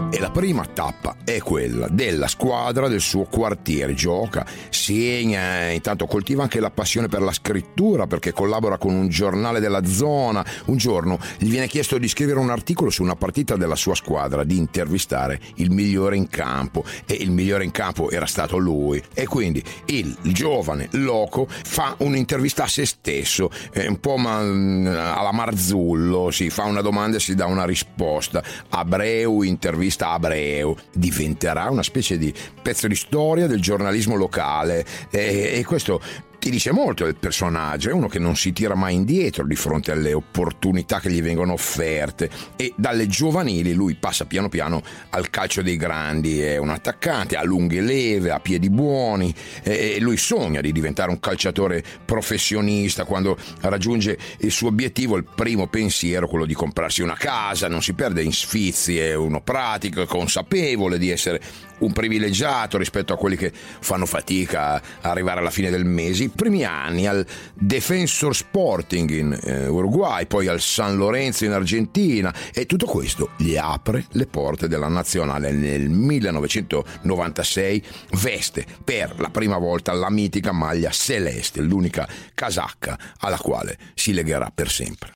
E 0.08 0.20
la 0.20 0.30
prima 0.30 0.64
tappa 0.64 1.16
è 1.24 1.40
quella 1.40 1.88
della 1.90 2.28
squadra 2.28 2.86
del 2.86 3.00
suo 3.00 3.24
quartiere. 3.24 3.92
Gioca, 3.92 4.46
segna, 4.70 5.70
intanto 5.70 6.06
coltiva 6.06 6.44
anche 6.44 6.60
la 6.60 6.70
passione 6.70 7.08
per 7.08 7.22
la 7.22 7.32
scrittura 7.32 8.06
perché 8.06 8.32
collabora 8.32 8.78
con 8.78 8.94
un 8.94 9.08
giornale 9.08 9.58
della 9.58 9.84
zona. 9.84 10.46
Un 10.66 10.76
giorno 10.76 11.18
gli 11.38 11.50
viene 11.50 11.66
chiesto 11.66 11.98
di 11.98 12.06
scrivere 12.08 12.38
un 12.38 12.50
articolo 12.50 12.88
su 12.88 13.02
una 13.02 13.16
partita 13.16 13.56
della 13.56 13.74
sua 13.74 13.96
squadra, 13.96 14.44
di 14.44 14.56
intervistare 14.56 15.40
il 15.56 15.72
migliore 15.72 16.16
in 16.16 16.28
campo 16.28 16.84
e 17.04 17.14
il 17.14 17.32
migliore 17.32 17.64
in 17.64 17.72
campo 17.72 18.08
era 18.08 18.26
stato 18.26 18.58
lui. 18.58 19.02
E 19.12 19.26
quindi 19.26 19.62
il 19.86 20.16
giovane 20.22 20.88
loco 20.92 21.46
fa 21.48 21.96
un'intervista 21.98 22.62
a 22.62 22.68
se 22.68 22.86
stesso, 22.86 23.50
un 23.74 23.98
po' 23.98 24.14
alla 24.14 25.32
Marzullo, 25.32 26.30
si 26.30 26.48
fa 26.48 26.62
una 26.62 26.80
domanda 26.80 27.16
e 27.16 27.20
si 27.20 27.34
dà 27.34 27.46
una 27.46 27.66
risposta. 27.66 28.42
Abreu 28.70 29.42
intervista 29.42 29.95
Abreu 30.02 30.76
diventerà 30.92 31.70
una 31.70 31.82
specie 31.82 32.18
di 32.18 32.32
pezzo 32.62 32.86
di 32.88 32.94
storia 32.94 33.46
del 33.46 33.60
giornalismo 33.60 34.16
locale. 34.16 34.84
E, 35.10 35.52
e 35.54 35.64
questo 35.64 36.00
ti 36.38 36.50
dice 36.50 36.72
molto 36.72 37.04
del 37.04 37.16
personaggio, 37.16 37.90
è 37.90 37.92
uno 37.92 38.08
che 38.08 38.18
non 38.18 38.36
si 38.36 38.52
tira 38.52 38.74
mai 38.74 38.94
indietro 38.94 39.46
di 39.46 39.56
fronte 39.56 39.90
alle 39.90 40.12
opportunità 40.12 41.00
che 41.00 41.10
gli 41.10 41.22
vengono 41.22 41.52
offerte 41.52 42.30
e 42.56 42.72
dalle 42.76 43.06
giovanili 43.06 43.72
lui 43.72 43.94
passa 43.94 44.26
piano 44.26 44.48
piano 44.48 44.82
al 45.10 45.30
calcio 45.30 45.62
dei 45.62 45.76
grandi, 45.76 46.40
è 46.40 46.56
un 46.56 46.70
attaccante, 46.70 47.36
ha 47.36 47.42
lunghe 47.42 47.80
leve, 47.80 48.30
ha 48.30 48.40
piedi 48.40 48.70
buoni 48.70 49.34
e 49.62 49.98
lui 50.00 50.16
sogna 50.16 50.60
di 50.60 50.72
diventare 50.72 51.10
un 51.10 51.20
calciatore 51.20 51.82
professionista 52.04 53.04
quando 53.04 53.36
raggiunge 53.60 54.18
il 54.38 54.50
suo 54.50 54.68
obiettivo, 54.68 55.16
il 55.16 55.24
primo 55.24 55.66
pensiero, 55.66 56.28
quello 56.28 56.46
di 56.46 56.54
comprarsi 56.54 57.02
una 57.02 57.16
casa, 57.16 57.68
non 57.68 57.82
si 57.82 57.94
perde 57.94 58.22
in 58.22 58.32
sfizi, 58.32 58.98
è 58.98 59.14
uno 59.14 59.40
pratico, 59.40 60.02
è 60.02 60.06
consapevole 60.06 60.98
di 60.98 61.10
essere 61.10 61.40
un 61.78 61.92
privilegiato 61.92 62.78
rispetto 62.78 63.12
a 63.12 63.16
quelli 63.16 63.36
che 63.36 63.52
fanno 63.52 64.06
fatica 64.06 64.74
a 64.74 65.10
arrivare 65.10 65.40
alla 65.40 65.50
fine 65.50 65.70
del 65.70 65.84
mese. 65.84 66.25
I 66.26 66.30
primi 66.34 66.64
anni 66.64 67.06
al 67.06 67.24
Defensor 67.54 68.34
Sporting 68.34 69.10
in 69.10 69.38
eh, 69.44 69.68
Uruguay, 69.68 70.26
poi 70.26 70.48
al 70.48 70.60
San 70.60 70.96
Lorenzo 70.96 71.44
in 71.44 71.52
Argentina 71.52 72.34
e 72.52 72.66
tutto 72.66 72.86
questo 72.86 73.30
gli 73.36 73.56
apre 73.56 74.06
le 74.10 74.26
porte 74.26 74.66
della 74.66 74.88
nazionale. 74.88 75.52
Nel 75.52 75.88
1996 75.88 77.84
veste 78.20 78.66
per 78.82 79.14
la 79.20 79.30
prima 79.30 79.58
volta 79.58 79.92
la 79.92 80.10
mitica 80.10 80.50
maglia 80.50 80.90
celeste, 80.90 81.60
l'unica 81.60 82.08
casacca 82.34 82.98
alla 83.18 83.38
quale 83.38 83.78
si 83.94 84.12
legherà 84.12 84.50
per 84.52 84.68
sempre. 84.68 85.15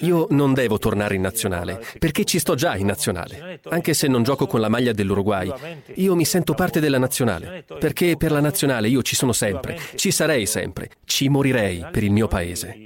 Io 0.00 0.26
non 0.30 0.54
devo 0.54 0.78
tornare 0.78 1.14
in 1.14 1.20
nazionale, 1.20 1.84
perché 1.98 2.24
ci 2.24 2.38
sto 2.38 2.54
già 2.54 2.76
in 2.76 2.86
nazionale. 2.86 3.60
Anche 3.68 3.94
se 3.94 4.08
non 4.08 4.22
gioco 4.22 4.46
con 4.46 4.60
la 4.60 4.68
maglia 4.68 4.92
dell'Uruguay, 4.92 5.52
io 5.94 6.14
mi 6.14 6.24
sento 6.24 6.54
parte 6.54 6.80
della 6.80 6.98
nazionale, 6.98 7.64
perché 7.78 8.16
per 8.16 8.32
la 8.32 8.40
nazionale 8.40 8.88
io 8.88 9.02
ci 9.02 9.16
sono 9.16 9.32
sempre, 9.32 9.78
ci 9.94 10.10
sarei 10.10 10.46
sempre, 10.46 10.90
ci 11.04 11.28
morirei 11.28 11.86
per 11.90 12.02
il 12.02 12.12
mio 12.12 12.28
paese. 12.28 12.76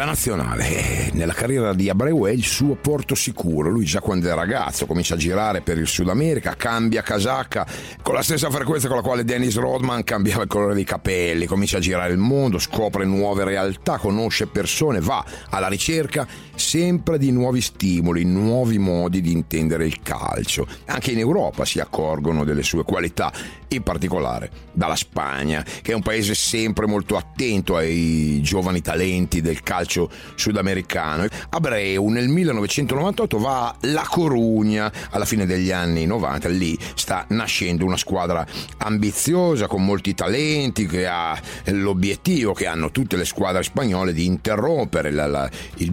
La 0.00 0.06
nazionale, 0.06 0.66
eh, 0.66 1.10
nella 1.12 1.34
carriera 1.34 1.74
di 1.74 1.90
Abreu 1.90 2.24
è 2.24 2.30
il 2.30 2.42
suo 2.42 2.74
porto 2.74 3.14
sicuro. 3.14 3.68
Lui 3.68 3.84
già 3.84 4.00
quando 4.00 4.30
è 4.30 4.34
ragazzo 4.34 4.86
comincia 4.86 5.12
a 5.12 5.18
girare 5.18 5.60
per 5.60 5.76
il 5.76 5.86
Sud 5.86 6.08
America, 6.08 6.54
cambia 6.56 7.02
casacca 7.02 7.66
con 8.00 8.14
la 8.14 8.22
stessa 8.22 8.48
frequenza 8.48 8.88
con 8.88 8.96
la 8.96 9.02
quale 9.02 9.24
Dennis 9.24 9.56
Rodman 9.56 10.02
cambiava 10.02 10.44
il 10.44 10.48
colore 10.48 10.72
dei 10.72 10.84
capelli, 10.84 11.44
comincia 11.44 11.76
a 11.76 11.80
girare 11.80 12.14
il 12.14 12.18
mondo, 12.18 12.58
scopre 12.58 13.04
nuove 13.04 13.44
realtà, 13.44 13.98
conosce 13.98 14.46
persone, 14.46 15.00
va 15.00 15.22
alla 15.50 15.68
ricerca 15.68 16.26
sempre 16.60 17.18
di 17.18 17.32
nuovi 17.32 17.60
stimoli, 17.60 18.24
nuovi 18.24 18.78
modi 18.78 19.20
di 19.20 19.32
intendere 19.32 19.86
il 19.86 20.00
calcio. 20.02 20.66
Anche 20.84 21.10
in 21.10 21.18
Europa 21.18 21.64
si 21.64 21.80
accorgono 21.80 22.44
delle 22.44 22.62
sue 22.62 22.84
qualità, 22.84 23.32
in 23.68 23.82
particolare 23.82 24.50
dalla 24.72 24.96
Spagna, 24.96 25.64
che 25.82 25.92
è 25.92 25.94
un 25.94 26.02
paese 26.02 26.34
sempre 26.34 26.86
molto 26.86 27.16
attento 27.16 27.76
ai 27.76 28.40
giovani 28.42 28.80
talenti 28.80 29.40
del 29.40 29.62
calcio 29.62 30.10
sudamericano. 30.34 31.26
Abreu 31.48 32.08
nel 32.08 32.28
1998 32.28 33.38
va 33.38 33.68
a 33.68 33.76
La 33.82 34.06
Corugna, 34.08 34.92
alla 35.10 35.24
fine 35.24 35.46
degli 35.46 35.72
anni 35.72 36.06
90, 36.06 36.48
lì 36.48 36.78
sta 36.94 37.24
nascendo 37.28 37.84
una 37.84 37.96
squadra 37.96 38.46
ambiziosa 38.78 39.66
con 39.66 39.84
molti 39.84 40.14
talenti 40.14 40.86
che 40.86 41.06
ha 41.06 41.38
l'obiettivo 41.66 42.52
che 42.52 42.66
hanno 42.66 42.90
tutte 42.90 43.16
le 43.16 43.24
squadre 43.24 43.62
spagnole 43.62 44.12
di 44.12 44.26
interrompere 44.26 45.10
la, 45.10 45.26
la, 45.26 45.50
il 45.76 45.92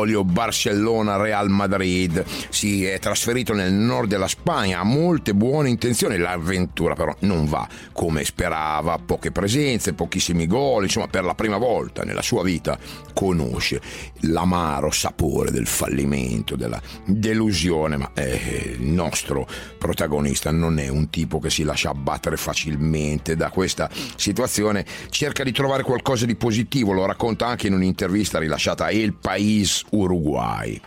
duopolio 0.00 0.24
Barcellona-Real 0.24 1.48
Madrid. 1.50 2.24
Si 2.48 2.84
è 2.84 2.98
trasferito 2.98 3.52
nel 3.52 3.72
nord 3.72 4.08
della 4.08 4.28
Spagna, 4.28 4.80
ha 4.80 4.84
molte 4.84 5.34
buone 5.34 5.68
intenzioni, 5.68 6.16
l'avventura 6.16 6.94
però 6.94 7.14
non 7.20 7.46
va 7.46 7.68
come 7.92 8.24
sperava, 8.24 8.98
poche 8.98 9.30
presenze, 9.30 9.92
pochissimi 9.92 10.46
gol, 10.46 10.84
insomma 10.84 11.08
per 11.08 11.24
la 11.24 11.34
prima 11.34 11.58
volta 11.58 12.02
nella 12.02 12.22
sua 12.22 12.42
vita 12.42 12.78
conosce 13.12 13.80
l'amaro 14.20 14.90
sapore 14.90 15.50
del 15.50 15.66
fallimento, 15.66 16.56
della 16.56 16.80
delusione, 17.04 17.96
ma 17.96 18.10
eh, 18.14 18.76
il 18.78 18.86
nostro 18.86 19.46
protagonista 19.78 20.50
non 20.50 20.78
è 20.78 20.88
un 20.88 21.10
tipo 21.10 21.38
che 21.38 21.50
si 21.50 21.62
lascia 21.62 21.90
abbattere 21.90 22.36
facilmente 22.36 23.36
da 23.36 23.50
questa 23.50 23.90
situazione, 24.16 24.84
cerca 25.10 25.42
di 25.42 25.52
trovare 25.52 25.82
qualcosa 25.82 26.24
di 26.24 26.36
positivo, 26.36 26.92
lo 26.92 27.04
racconta 27.04 27.46
anche 27.46 27.66
in 27.66 27.74
un'intervista 27.74 28.38
rilasciata 28.38 28.86
a 28.86 28.90
El 28.90 29.14
País 29.14 29.84
Uruguay. 29.90 30.80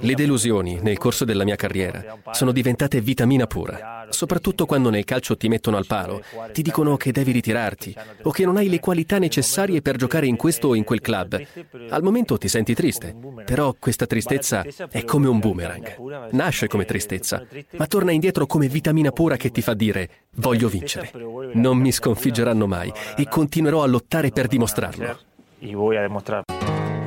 Le 0.00 0.14
delusioni 0.14 0.78
nel 0.80 0.98
corso 0.98 1.24
della 1.24 1.44
mia 1.44 1.56
carriera 1.56 2.18
sono 2.30 2.52
diventate 2.52 3.00
vitamina 3.00 3.46
pura, 3.46 4.06
soprattutto 4.10 4.66
quando 4.66 4.90
nel 4.90 5.04
calcio 5.04 5.36
ti 5.36 5.48
mettono 5.48 5.76
al 5.76 5.86
palo, 5.86 6.22
ti 6.52 6.62
dicono 6.62 6.96
che 6.96 7.12
devi 7.12 7.32
ritirarti 7.32 7.94
o 8.22 8.30
che 8.30 8.44
non 8.44 8.56
hai 8.56 8.68
le 8.68 8.80
qualità 8.80 9.18
necessarie 9.18 9.82
per 9.82 9.96
giocare 9.96 10.26
in 10.26 10.36
questo 10.36 10.68
o 10.68 10.74
in 10.74 10.84
quel 10.84 11.00
club. 11.00 11.40
Al 11.90 12.02
momento 12.02 12.38
ti 12.38 12.48
senti 12.48 12.74
triste, 12.74 13.14
però 13.44 13.74
questa 13.78 14.06
tristezza 14.06 14.64
è 14.90 15.04
come 15.04 15.28
un 15.28 15.38
boomerang. 15.38 16.30
Nasce 16.32 16.66
come 16.66 16.84
tristezza, 16.84 17.44
ma 17.76 17.86
torna 17.86 18.12
indietro 18.12 18.46
come 18.46 18.68
vitamina 18.68 19.10
pura 19.10 19.36
che 19.36 19.50
ti 19.50 19.62
fa 19.62 19.74
dire 19.74 20.26
voglio 20.36 20.68
vincere. 20.68 21.10
Non 21.54 21.78
mi 21.78 21.92
sconfiggeranno 21.92 22.66
mai 22.66 22.92
e 23.16 23.26
continuerò 23.28 23.82
a 23.82 23.86
lottare 23.86 24.30
per 24.30 24.46
dimostrarlo. 24.46 25.18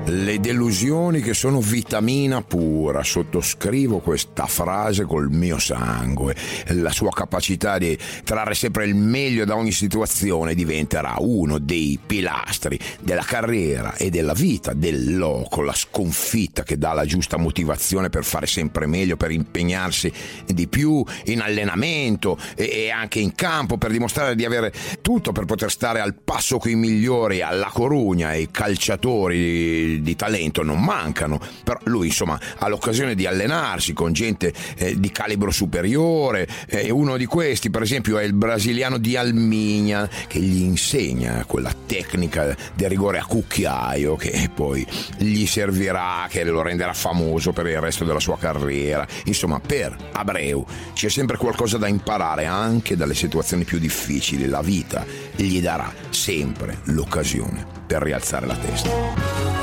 Le 0.03 0.39
delusioni 0.39 1.21
che 1.21 1.35
sono 1.35 1.61
vitamina 1.61 2.41
pura, 2.41 3.03
sottoscrivo 3.03 3.99
questa 3.99 4.47
frase 4.47 5.05
col 5.05 5.29
mio 5.29 5.59
sangue. 5.59 6.35
La 6.69 6.91
sua 6.91 7.11
capacità 7.11 7.77
di 7.77 7.95
trarre 8.23 8.55
sempre 8.55 8.85
il 8.85 8.95
meglio 8.95 9.45
da 9.45 9.55
ogni 9.55 9.71
situazione 9.71 10.55
diventerà 10.55 11.15
uno 11.19 11.59
dei 11.59 11.99
pilastri 12.03 12.79
della 12.99 13.23
carriera 13.23 13.93
e 13.95 14.09
della 14.09 14.33
vita 14.33 14.73
del 14.73 15.17
loco, 15.17 15.61
la 15.61 15.73
sconfitta 15.73 16.63
che 16.63 16.79
dà 16.79 16.93
la 16.93 17.05
giusta 17.05 17.37
motivazione 17.37 18.09
per 18.09 18.23
fare 18.23 18.47
sempre 18.47 18.87
meglio, 18.87 19.17
per 19.17 19.29
impegnarsi 19.29 20.11
di 20.47 20.67
più 20.67 21.05
in 21.25 21.41
allenamento 21.41 22.37
e 22.55 22.89
anche 22.89 23.19
in 23.19 23.35
campo, 23.35 23.77
per 23.77 23.91
dimostrare 23.91 24.35
di 24.35 24.45
avere 24.45 24.73
tutto 25.01 25.31
per 25.31 25.45
poter 25.45 25.69
stare 25.69 26.01
al 26.01 26.15
passo 26.15 26.57
con 26.57 26.71
i 26.71 26.75
migliori 26.75 27.41
alla 27.41 27.69
Corugna 27.71 28.33
e 28.33 28.41
i 28.41 28.51
calciatori 28.51 29.90
di 29.99 30.15
talento 30.15 30.63
non 30.63 30.81
mancano, 30.83 31.39
però 31.63 31.79
lui 31.85 32.07
insomma 32.07 32.39
ha 32.57 32.67
l'occasione 32.67 33.15
di 33.15 33.25
allenarsi 33.25 33.93
con 33.93 34.13
gente 34.13 34.53
eh, 34.75 34.99
di 34.99 35.11
calibro 35.11 35.51
superiore 35.51 36.47
e 36.67 36.85
eh, 36.85 36.89
uno 36.91 37.17
di 37.17 37.25
questi 37.25 37.69
per 37.69 37.81
esempio 37.81 38.17
è 38.17 38.23
il 38.23 38.33
brasiliano 38.33 38.97
di 38.97 39.15
Almigna 39.15 40.09
che 40.27 40.39
gli 40.39 40.61
insegna 40.61 41.43
quella 41.45 41.73
tecnica 41.85 42.55
del 42.73 42.89
rigore 42.89 43.19
a 43.19 43.25
cucchiaio 43.25 44.15
che 44.15 44.49
poi 44.53 44.85
gli 45.17 45.45
servirà, 45.45 46.27
che 46.29 46.43
lo 46.43 46.61
renderà 46.61 46.93
famoso 46.93 47.51
per 47.51 47.67
il 47.67 47.79
resto 47.79 48.05
della 48.05 48.19
sua 48.19 48.37
carriera. 48.37 49.05
Insomma, 49.25 49.59
per 49.59 49.95
Abreu 50.11 50.65
c'è 50.93 51.09
sempre 51.09 51.37
qualcosa 51.37 51.77
da 51.77 51.87
imparare 51.87 52.45
anche 52.45 52.95
dalle 52.95 53.15
situazioni 53.15 53.63
più 53.63 53.79
difficili. 53.79 54.47
La 54.47 54.61
vita 54.61 55.05
gli 55.35 55.61
darà 55.61 55.91
sempre 56.09 56.79
l'occasione 56.85 57.65
per 57.85 58.01
rialzare 58.01 58.45
la 58.45 58.55
testa. 58.55 59.60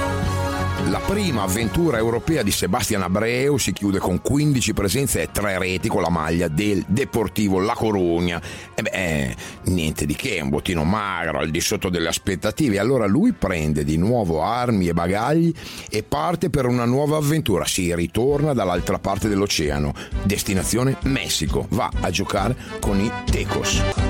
La 0.87 1.01
prima 1.01 1.43
avventura 1.43 1.99
europea 1.99 2.43
di 2.43 2.53
Sebastian 2.53 3.03
Abreu 3.03 3.59
si 3.59 3.73
chiude 3.73 3.99
con 3.99 4.23
15 4.23 4.73
presenze 4.73 5.23
e 5.23 5.31
3 5.31 5.59
reti 5.59 5.89
con 5.89 6.03
la 6.03 6.09
maglia 6.09 6.49
del 6.49 6.85
Deportivo 6.87 7.59
La 7.59 7.75
Corugna. 7.75 8.41
E 8.75 8.83
beh, 8.83 8.91
eh, 8.91 9.37
niente 9.65 10.07
di 10.07 10.15
che, 10.15 10.41
un 10.41 10.49
bottino 10.49 10.85
magro, 10.85 11.41
al 11.41 11.51
di 11.51 11.61
sotto 11.61 11.89
delle 11.91 12.09
aspettative. 12.09 12.79
Allora 12.79 13.07
lui 13.07 13.33
prende 13.33 13.85
di 13.85 13.99
nuovo 13.99 14.43
armi 14.43 14.87
e 14.87 14.95
bagagli 14.95 15.53
e 15.91 16.05
parte 16.05 16.49
per 16.49 16.65
una 16.65 16.85
nuova 16.85 17.17
avventura. 17.19 17.67
Si 17.67 17.95
ritorna 17.95 18.55
dall'altra 18.55 18.99
parte 18.99 19.29
dell'oceano. 19.29 19.93
Destinazione 20.23 20.97
Messico. 21.03 21.67
Va 21.71 21.91
a 22.01 22.11
giocare 22.11 22.57
con 22.81 22.99
i 23.01 23.11
Tecos. 23.31 24.08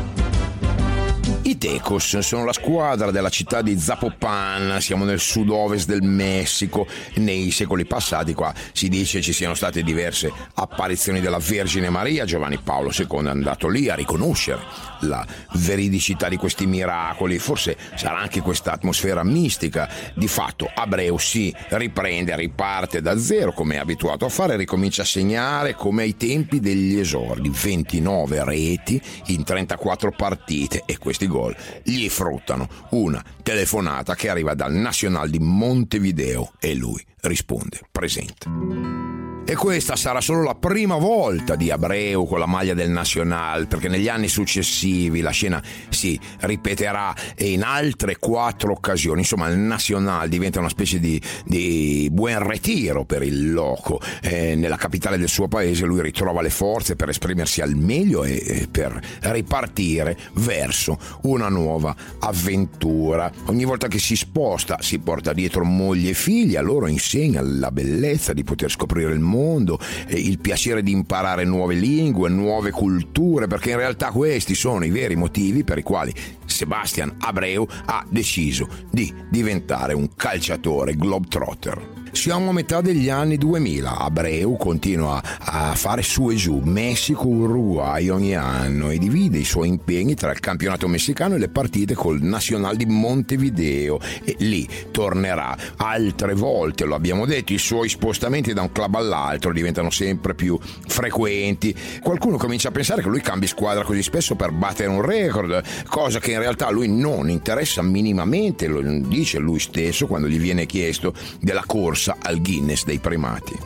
I 1.49 1.57
Tecos 1.57 2.19
sono 2.19 2.45
la 2.45 2.53
squadra 2.53 3.11
della 3.11 3.31
città 3.31 3.63
di 3.63 3.79
Zapopan, 3.79 4.83
siamo 4.83 5.07
nel 5.07 5.19
sud-ovest 5.19 5.87
del 5.87 6.03
Messico. 6.03 6.87
Nei 7.15 7.51
secoli 7.53 7.87
passati 7.87 8.35
qua 8.35 8.53
si 8.73 8.91
dice 8.91 9.23
ci 9.23 9.33
siano 9.33 9.55
state 9.55 9.83
diverse 9.83 10.31
apparizioni 10.53 11.21
della 11.21 11.39
Vergine 11.39 11.89
Maria. 11.89 12.27
Giovanni 12.27 12.59
Paolo 12.59 12.91
II 12.95 13.25
è 13.25 13.31
andato 13.31 13.67
lì 13.69 13.89
a 13.89 13.95
riconoscere 13.95 14.61
la 15.03 15.25
veridicità 15.53 16.29
di 16.29 16.37
questi 16.37 16.67
miracoli. 16.67 17.39
Forse 17.39 17.79
sarà 17.95 18.19
anche 18.19 18.43
questa 18.43 18.73
atmosfera 18.73 19.25
mistica. 19.25 19.89
Di 20.13 20.29
fatto 20.29 20.71
Abreu 20.75 21.17
si 21.17 21.55
riprende, 21.71 22.37
riparte 22.37 23.01
da 23.01 23.19
zero 23.19 23.55
come 23.55 23.77
è 23.77 23.79
abituato 23.79 24.27
a 24.27 24.29
fare, 24.29 24.57
ricomincia 24.57 25.01
a 25.01 25.07
segnare 25.07 25.75
come 25.75 26.03
ai 26.03 26.15
tempi 26.15 26.61
degli 26.61 26.99
esordi. 26.99 27.49
29 27.49 28.45
reti 28.45 29.01
in 29.29 29.45
34 29.45 30.11
partite 30.11 30.83
e 30.85 30.99
questi 30.99 31.27
gol 31.27 31.37
gol 31.39 31.57
gli 31.85 32.09
fruttano 32.09 32.69
una 32.91 33.25
telefonata 33.43 34.15
che 34.15 34.29
arriva 34.29 34.55
dal 34.55 34.73
Nacional 34.73 35.31
di 35.31 35.39
Montevideo 35.39 36.53
e 36.59 36.75
lui 36.75 37.05
risponde 37.21 37.81
presente. 37.91 39.38
E 39.51 39.57
questa 39.57 39.97
sarà 39.97 40.21
solo 40.21 40.43
la 40.43 40.55
prima 40.55 40.99
volta 40.99 41.57
di 41.57 41.71
Abreu 41.71 42.27
con 42.27 42.39
la 42.39 42.45
maglia 42.45 42.75
del 42.75 42.91
Nacional, 42.91 43.67
perché 43.67 43.89
negli 43.89 44.07
anni 44.07 44.29
successivi 44.29 45.23
la 45.23 45.31
scena 45.31 45.63
si 45.89 46.21
ripeterà 46.41 47.15
in 47.39 47.63
altre 47.63 48.19
quattro 48.19 48.73
occasioni. 48.73 49.21
Insomma, 49.21 49.49
il 49.49 49.57
Nacional 49.57 50.29
diventa 50.29 50.59
una 50.59 50.69
specie 50.69 51.01
di, 51.01 51.19
di 51.47 52.11
buon 52.13 52.47
ritiro 52.47 53.07
per 53.07 53.23
il 53.23 53.51
loco. 53.51 54.03
Eh, 54.21 54.55
nella 54.55 54.77
capitale 54.77 55.17
del 55.17 55.31
suo 55.31 55.49
paese 55.49 55.87
lui 55.87 56.03
ritrova 56.03 56.43
le 56.43 56.51
forze 56.51 56.95
per 56.95 57.09
esprimersi 57.09 57.63
al 57.63 57.75
meglio 57.75 58.25
e, 58.25 58.43
e 58.47 58.69
per 58.71 59.01
ripartire 59.21 60.19
verso 60.35 60.99
una 61.23 61.49
nuova 61.49 61.97
avventura. 62.19 63.33
Ogni 63.47 63.65
volta 63.65 63.89
che 63.89 63.99
si 63.99 64.15
sposta 64.15 64.77
si 64.83 64.99
porta 64.99 65.33
dietro 65.33 65.65
moglie 65.65 66.11
e 66.11 66.15
figli, 66.15 66.55
a 66.55 66.61
loro 66.61 66.87
insegna 66.87 67.41
la 67.41 67.71
bellezza 67.71 68.35
di 68.35 68.45
poter 68.45 68.71
scoprire 68.71 69.11
il 69.15 69.21
mondo 69.21 69.37
mondo, 69.39 69.79
il 70.09 70.39
piacere 70.39 70.83
di 70.83 70.91
imparare 70.91 71.45
nuove 71.45 71.75
lingue, 71.75 72.29
nuove 72.29 72.71
culture, 72.71 73.47
perché 73.47 73.71
in 73.71 73.77
realtà 73.77 74.11
questi 74.11 74.55
sono 74.55 74.85
i 74.85 74.91
veri 74.91 75.17
motivi 75.17 75.65
per 75.65 75.79
i 75.79 75.83
quali 75.83 76.13
Sebastian 76.45 77.15
Abreu 77.19 77.67
ha 77.87 78.05
deciso 78.09 78.69
di 78.91 79.13
diventare 79.31 79.95
un 79.95 80.09
calciatore 80.17 80.95
globetrotter. 80.95 81.98
Siamo 82.19 82.51
a 82.51 82.53
metà 82.53 82.81
degli 82.81 83.09
anni 83.09 83.39
2000, 83.39 83.99
Abreu 83.99 84.57
continua 84.57 85.23
a 85.39 85.77
fare 85.77 86.03
su 86.03 86.31
e 86.31 86.35
giù. 86.35 86.61
Messico-Uruguay 86.65 88.09
ogni 88.09 88.35
anno 88.35 88.91
e 88.91 88.99
divide 88.99 89.39
i 89.39 89.45
suoi 89.45 89.69
impegni 89.69 90.17
tra 90.17 90.33
il 90.33 90.41
campionato 90.41 90.89
messicano 90.89 91.37
e 91.37 91.39
le 91.39 91.49
partite 91.49 91.95
col 91.95 92.21
Nacional 92.21 92.75
di 92.75 92.87
Montevideo. 92.87 94.01
E 94.25 94.35
lì 94.41 94.69
tornerà. 94.91 95.57
Altre 95.77 96.35
volte, 96.35 96.87
lo 96.87 96.97
abbiamo 96.97 97.25
detto, 97.25 97.53
i 97.53 97.59
suoi 97.59 97.89
spostamenti 97.89 98.53
da 98.53 98.63
un 98.63 98.73
club 98.73 98.97
all'altro 98.97 99.53
diventano 99.53 99.91
sempre 99.91 100.35
più 100.35 100.59
frequenti. 100.89 101.73
Qualcuno 102.03 102.37
comincia 102.37 102.71
a 102.71 102.73
pensare 102.73 103.01
che 103.01 103.09
lui 103.09 103.21
cambi 103.21 103.47
squadra 103.47 103.85
così 103.85 104.03
spesso 104.03 104.35
per 104.35 104.51
battere 104.51 104.89
un 104.89 105.03
record, 105.03 105.63
cosa 105.87 106.19
che 106.19 106.33
in 106.33 106.41
realtà 106.41 106.67
a 106.67 106.71
lui 106.73 106.89
non 106.89 107.31
interessa 107.31 107.81
minimamente, 107.81 108.67
lo 108.67 108.81
dice 109.07 109.39
lui 109.39 109.61
stesso 109.61 110.09
quando 110.09 110.27
gli 110.27 110.41
viene 110.41 110.67
chiesto 110.67 111.15
della 111.41 111.63
corsa 111.65 112.07
corsa 112.09 112.17
al 112.21 112.41
Guinness 112.41 112.85
dei 112.85 112.99
primati. 112.99 113.59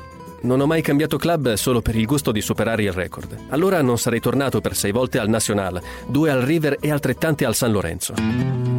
Non 0.42 0.60
ho 0.60 0.66
mai 0.66 0.82
cambiato 0.82 1.18
club 1.18 1.52
solo 1.54 1.80
per 1.80 1.94
il 1.94 2.06
gusto 2.06 2.32
di 2.32 2.40
superare 2.40 2.82
il 2.82 2.92
record. 2.92 3.36
Allora 3.50 3.80
non 3.80 3.96
sarei 3.96 4.18
tornato 4.18 4.60
per 4.60 4.74
sei 4.74 4.90
volte 4.90 5.18
al 5.18 5.28
Nacional, 5.28 5.80
due 6.06 6.30
al 6.30 6.40
River 6.40 6.78
e 6.80 6.90
altrettante 6.90 7.44
al 7.44 7.54
San 7.54 7.70
Lorenzo. 7.70 8.71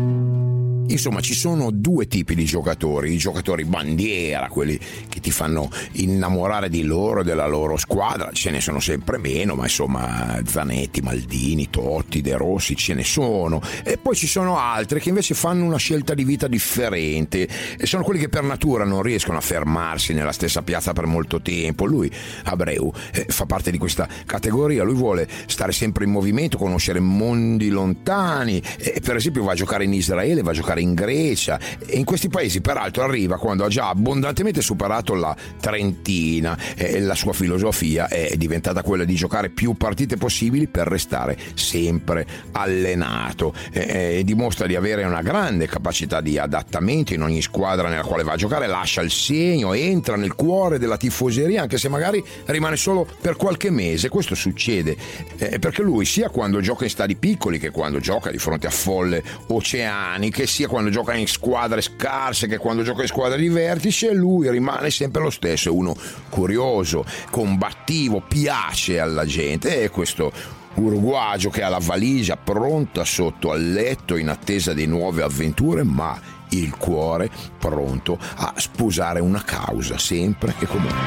Insomma, 0.94 1.22
ci 1.22 1.34
sono 1.34 1.72
due 1.72 2.08
tipi 2.08 2.36
di 2.36 2.46
giocatori, 2.46 3.14
i 3.14 3.18
giocatori 3.18 3.66
bandiera, 3.66 4.48
quelli 4.48 4.80
che 5.10 5.20
ti 5.20 5.32
fanno 5.32 5.68
innamorare 5.94 6.70
di 6.70 6.84
loro 6.84 7.22
e 7.22 7.24
della 7.24 7.48
loro 7.48 7.78
squadra, 7.78 8.30
ce 8.32 8.52
ne 8.52 8.62
sono 8.62 8.80
sempre 8.80 9.18
meno, 9.18 9.56
ma 9.56 9.64
insomma 9.64 10.40
Zanetti, 10.46 11.02
Maldini, 11.02 11.72
Totti, 11.72 12.22
De 12.22 12.38
Rossi 12.38 12.76
ce 12.76 12.94
ne 12.94 13.04
sono. 13.04 13.60
E 13.84 13.98
poi 13.98 14.16
ci 14.16 14.28
sono 14.28 14.60
altri 14.60 15.00
che 15.00 15.10
invece 15.10 15.34
fanno 15.34 15.66
una 15.66 15.78
scelta 15.78 16.14
di 16.14 16.24
vita 16.24 16.48
differente 16.48 17.48
e 17.76 17.88
sono 17.88 18.04
quelli 18.04 18.20
che 18.20 18.30
per 18.30 18.44
natura 18.44 18.84
non 18.84 19.02
riescono 19.02 19.40
a 19.40 19.42
fermarsi 19.42 20.14
nella 20.14 20.32
stessa 20.32 20.62
piazza 20.62 20.94
per 20.94 21.08
molto 21.08 21.42
tempo. 21.42 21.86
Lui, 21.86 22.12
Abreu, 22.44 22.94
eh, 23.14 23.26
fa 23.30 23.48
parte 23.48 23.72
di 23.72 23.80
questa 23.80 24.08
categoria, 24.28 24.84
lui 24.84 24.94
vuole 24.94 25.28
stare 25.48 25.72
sempre 25.72 26.06
in 26.06 26.12
movimento, 26.12 26.60
conoscere 26.60 27.00
mondi 27.00 27.70
lontani 27.70 28.62
e 28.78 29.02
per 29.04 29.16
esempio 29.16 29.44
va 29.44 29.54
a 29.54 29.56
giocare 29.56 29.86
in 29.86 29.94
Israele, 29.94 30.44
va 30.44 30.52
a 30.52 30.54
giocare 30.54 30.82
in 30.82 30.83
Grecia. 30.92 31.60
E 31.86 31.98
in 31.98 32.04
questi 32.04 32.28
paesi 32.30 32.62
peraltro 32.62 33.04
arriva 33.04 33.38
quando 33.38 33.64
ha 33.64 33.70
già 33.70 33.90
abbondantemente 33.90 34.62
superato 34.62 35.14
la 35.14 35.36
trentina. 35.60 36.58
E 36.76 37.00
la 37.00 37.16
sua 37.16 37.34
filosofia 37.34 38.08
è 38.08 38.36
diventata 38.36 38.84
quella 38.84 39.06
di 39.06 39.16
giocare 39.16 39.50
più 39.50 39.76
partite 39.76 40.18
possibili 40.18 40.68
per 40.68 40.88
restare 40.88 41.38
sempre 41.54 42.26
allenato. 42.52 43.54
E, 43.72 44.18
e 44.20 44.24
dimostra 44.24 44.68
di 44.68 44.76
avere 44.76 45.04
una 45.04 45.22
grande 45.22 45.68
capacità 45.68 46.22
di 46.22 46.38
adattamento 46.38 47.14
in 47.14 47.22
ogni 47.22 47.42
squadra 47.42 47.88
nella 47.88 48.04
quale 48.04 48.24
va 48.24 48.34
a 48.34 48.38
giocare, 48.38 48.68
lascia 48.68 49.02
il 49.02 49.12
segno, 49.12 49.74
entra 49.74 50.16
nel 50.16 50.36
cuore 50.36 50.80
della 50.80 50.98
tifoseria 50.98 51.62
anche 51.62 51.78
se 51.78 51.90
magari 51.90 52.24
rimane 52.46 52.76
solo 52.76 53.08
per 53.22 53.36
qualche 53.36 53.70
mese, 53.70 54.10
questo 54.10 54.36
succede 54.36 54.96
eh, 55.38 55.60
perché 55.60 55.82
lui 55.82 56.06
sia 56.06 56.30
quando 56.30 56.62
gioca 56.62 56.84
in 56.84 56.90
stadi 56.90 57.16
piccoli 57.16 57.60
che 57.60 57.72
quando 57.72 58.00
gioca 58.00 58.32
di 58.32 58.38
fronte 58.38 58.68
a 58.68 58.72
folle 58.72 59.24
oceaniche 59.48 60.48
sia 60.48 60.68
quando 60.74 60.90
gioca 60.90 61.14
in 61.14 61.28
squadre 61.28 61.82
scarse 61.82 62.48
che 62.48 62.58
quando 62.58 62.82
gioca 62.82 63.04
in 63.04 63.08
squadre 63.08 63.38
di 63.38 63.48
vertice, 63.48 64.12
lui 64.12 64.50
rimane 64.50 64.90
sempre 64.90 65.22
lo 65.22 65.30
stesso, 65.30 65.70
è 65.70 65.72
uno 65.72 65.96
curioso, 66.30 67.06
combattivo, 67.30 68.24
piace 68.28 69.00
alla 69.00 69.24
gente 69.24 69.84
e 69.84 69.92
questo 69.92 70.32
uruguagio 70.74 71.52
che 71.52 71.62
ha 71.62 71.70
la 71.70 71.78
valigia 71.80 72.38
pronta 72.38 73.04
sotto 73.04 73.52
al 73.52 73.72
letto 73.72 74.16
in 74.16 74.30
attesa 74.30 74.74
di 74.74 74.88
nuove 74.88 75.22
avventure, 75.22 75.84
ma 75.84 76.20
il 76.50 76.76
cuore 76.76 77.30
pronto 77.60 78.18
a 78.38 78.56
sposare 78.56 79.20
una 79.20 79.44
causa 79.44 80.00
sempre 80.00 80.56
e 80.58 80.66
comunque. 80.66 81.06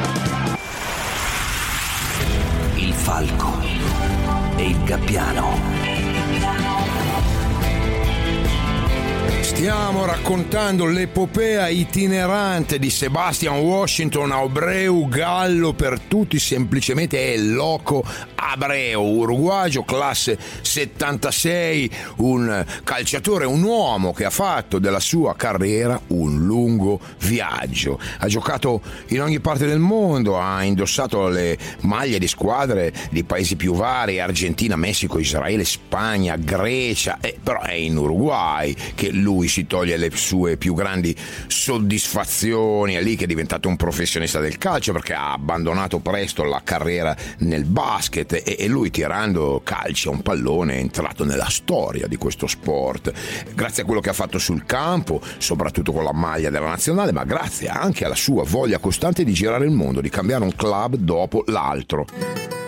Il 2.77 2.93
falco 2.93 3.53
e 4.59 4.69
il 4.69 4.85
gabbiano. 4.85 5.86
Stiamo 9.57 10.05
raccontando 10.05 10.85
l'epopea 10.85 11.69
itinerante 11.69 12.79
di 12.79 12.91
Sebastian 12.91 13.57
Washington 13.57 14.31
Abreu 14.31 15.09
Gallo 15.09 15.73
per 15.73 15.99
tutti, 15.99 16.39
semplicemente 16.39 17.33
è 17.33 17.39
Loco 17.39 18.05
Abreu, 18.35 19.03
uruguagio, 19.03 19.83
classe 19.83 20.39
76, 20.61 21.91
un 22.17 22.65
calciatore, 22.85 23.47
un 23.47 23.63
uomo 23.63 24.13
che 24.13 24.27
ha 24.27 24.31
fatto 24.31 24.79
della 24.79 25.01
sua 25.01 25.35
carriera 25.35 25.99
un 26.09 26.45
lungo 26.45 27.01
viaggio. 27.21 27.99
Ha 28.19 28.27
giocato 28.27 28.83
in 29.09 29.23
ogni 29.23 29.41
parte 29.41 29.67
del 29.67 29.79
mondo, 29.79 30.39
ha 30.39 30.63
indossato 30.65 31.29
le 31.29 31.59
maglie 31.81 32.19
di 32.19 32.29
squadre 32.29 32.93
di 33.11 33.25
paesi 33.25 33.57
più 33.57 33.75
vari, 33.75 34.21
Argentina, 34.21 34.77
Messico, 34.77 35.19
Israele, 35.19 35.65
Spagna, 35.65 36.37
Grecia, 36.37 37.19
eh, 37.23 37.39
però 37.43 37.63
è 37.63 37.73
in 37.73 37.97
Uruguay 37.97 38.75
che 38.95 39.11
lui 39.11 39.46
si 39.49 39.67
toglie 39.67 39.97
le 39.97 40.11
sue 40.15 40.57
più 40.57 40.75
grandi 40.75 41.15
soddisfazioni, 41.47 42.95
è 42.95 43.03
lì 43.03 43.17
che 43.17 43.25
è 43.25 43.27
diventato 43.27 43.69
un 43.69 43.77
professionista 43.77 44.41
del 44.41 44.59
calcio 44.59 44.93
perché 44.93 45.15
ha 45.15 45.33
abbandonato 45.33 45.99
presto 45.99 46.45
la 46.45 46.61
carriera 46.63 47.17
nel 47.39 47.65
basket 47.65 48.33
e, 48.33 48.57
e 48.59 48.69
lui 48.69 48.91
tirando 48.91 49.61
calci 49.65 50.09
a 50.09 50.11
un 50.11 50.23
pallone 50.23 50.75
è 50.75 50.79
entrato 50.79 51.25
nella 51.25 51.49
storia 51.49 52.07
di 52.07 52.17
questo 52.17 52.47
sport, 52.47 53.13
grazie 53.55 53.83
a 53.83 53.87
quello 53.87 54.01
che 54.01 54.11
ha 54.11 54.15
fatto 54.15 54.39
sul 54.39 54.65
campo, 54.65 55.21
soprattutto 55.39 55.93
con 55.93 56.05
la 56.05 56.13
maglia 56.13 56.51
della 56.51 56.69
nazionale, 56.69 57.13
ma 57.13 57.25
grazie 57.25 57.69
anche 57.69 58.05
alla 58.05 58.15
sua 58.15 58.45
voglia 58.45 58.79
costante 58.79 59.25
di 59.25 59.33
girare 59.33 59.65
il 59.65 59.73
mondo, 59.73 60.01
di 60.01 60.09
cambiare 60.09 60.45
un 60.45 60.55
club 60.55 60.97
dopo 60.97 61.45
l'altro. 61.47 62.66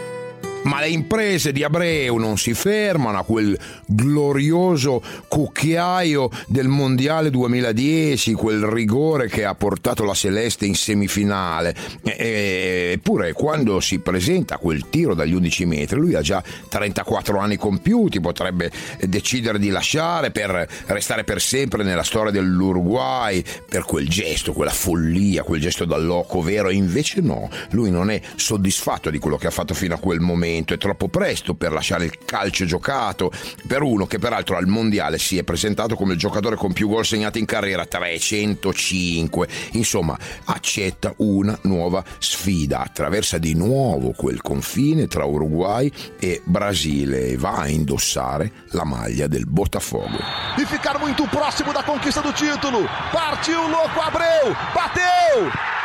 Ma 0.68 0.80
le 0.80 0.90
imprese 0.90 1.50
di 1.50 1.64
Abreu 1.64 2.16
non 2.16 2.36
si 2.36 2.52
fermano 2.52 3.18
a 3.18 3.24
quel 3.24 3.58
glorioso 3.86 5.02
cucchiaio 5.26 6.28
del 6.46 6.68
Mondiale 6.68 7.30
2010, 7.30 8.34
quel 8.34 8.64
rigore 8.64 9.28
che 9.28 9.46
ha 9.46 9.54
portato 9.54 10.04
la 10.04 10.12
Celeste 10.12 10.66
in 10.66 10.74
semifinale. 10.74 11.74
Eppure 12.02 13.32
quando 13.32 13.80
si 13.80 14.00
presenta 14.00 14.58
quel 14.58 14.90
tiro 14.90 15.14
dagli 15.14 15.32
11 15.32 15.64
metri, 15.64 15.98
lui 15.98 16.14
ha 16.14 16.20
già 16.20 16.42
34 16.68 17.38
anni 17.38 17.56
compiuti, 17.56 18.20
potrebbe 18.20 18.70
decidere 19.00 19.58
di 19.58 19.70
lasciare 19.70 20.30
per 20.30 20.68
restare 20.86 21.24
per 21.24 21.40
sempre 21.40 21.82
nella 21.82 22.02
storia 22.02 22.30
dell'Uruguay 22.30 23.42
per 23.66 23.84
quel 23.84 24.06
gesto, 24.06 24.52
quella 24.52 24.70
follia, 24.70 25.44
quel 25.44 25.62
gesto 25.62 25.86
da 25.86 25.96
loco 25.96 26.42
vero. 26.42 26.68
Invece 26.68 27.22
no, 27.22 27.48
lui 27.70 27.90
non 27.90 28.10
è 28.10 28.20
soddisfatto 28.36 29.08
di 29.08 29.18
quello 29.18 29.38
che 29.38 29.46
ha 29.46 29.50
fatto 29.50 29.72
fino 29.72 29.94
a 29.94 29.98
quel 29.98 30.20
momento 30.20 30.56
momento, 30.58 30.74
è 30.74 30.78
troppo 30.78 31.08
presto 31.08 31.54
per 31.54 31.72
lasciare 31.72 32.04
il 32.04 32.18
calcio 32.24 32.64
giocato 32.64 33.30
per 33.66 33.82
uno 33.82 34.06
che 34.06 34.18
peraltro 34.18 34.56
al 34.56 34.66
mondiale 34.66 35.18
si 35.18 35.38
è 35.38 35.44
presentato 35.44 35.94
come 35.94 36.14
il 36.14 36.18
giocatore 36.18 36.56
con 36.56 36.72
più 36.72 36.88
gol 36.88 37.04
segnati 37.04 37.38
in 37.38 37.44
carriera, 37.44 37.86
305. 37.86 39.48
Insomma, 39.72 40.18
accetta 40.44 41.14
una 41.18 41.58
nuova 41.62 42.04
sfida, 42.18 42.80
attraversa 42.80 43.38
di 43.38 43.54
nuovo 43.54 44.12
quel 44.12 44.40
confine 44.40 45.06
tra 45.06 45.24
Uruguay 45.24 45.90
e 46.18 46.40
Brasile 46.44 47.28
e 47.28 47.36
va 47.36 47.56
a 47.56 47.68
indossare 47.68 48.52
la 48.70 48.84
maglia 48.84 49.26
del 49.26 49.46
Botafogo. 49.46 50.18
E 50.56 50.64
ficar 50.66 50.98
muito 50.98 51.26
próximo 51.28 51.72
da 51.72 51.82
conquista 51.82 52.20
do 52.20 52.32
título. 52.32 52.86
Partiu 53.12 53.68
louco 53.68 54.00
Abreu, 54.00 54.54
bateu! 54.74 55.77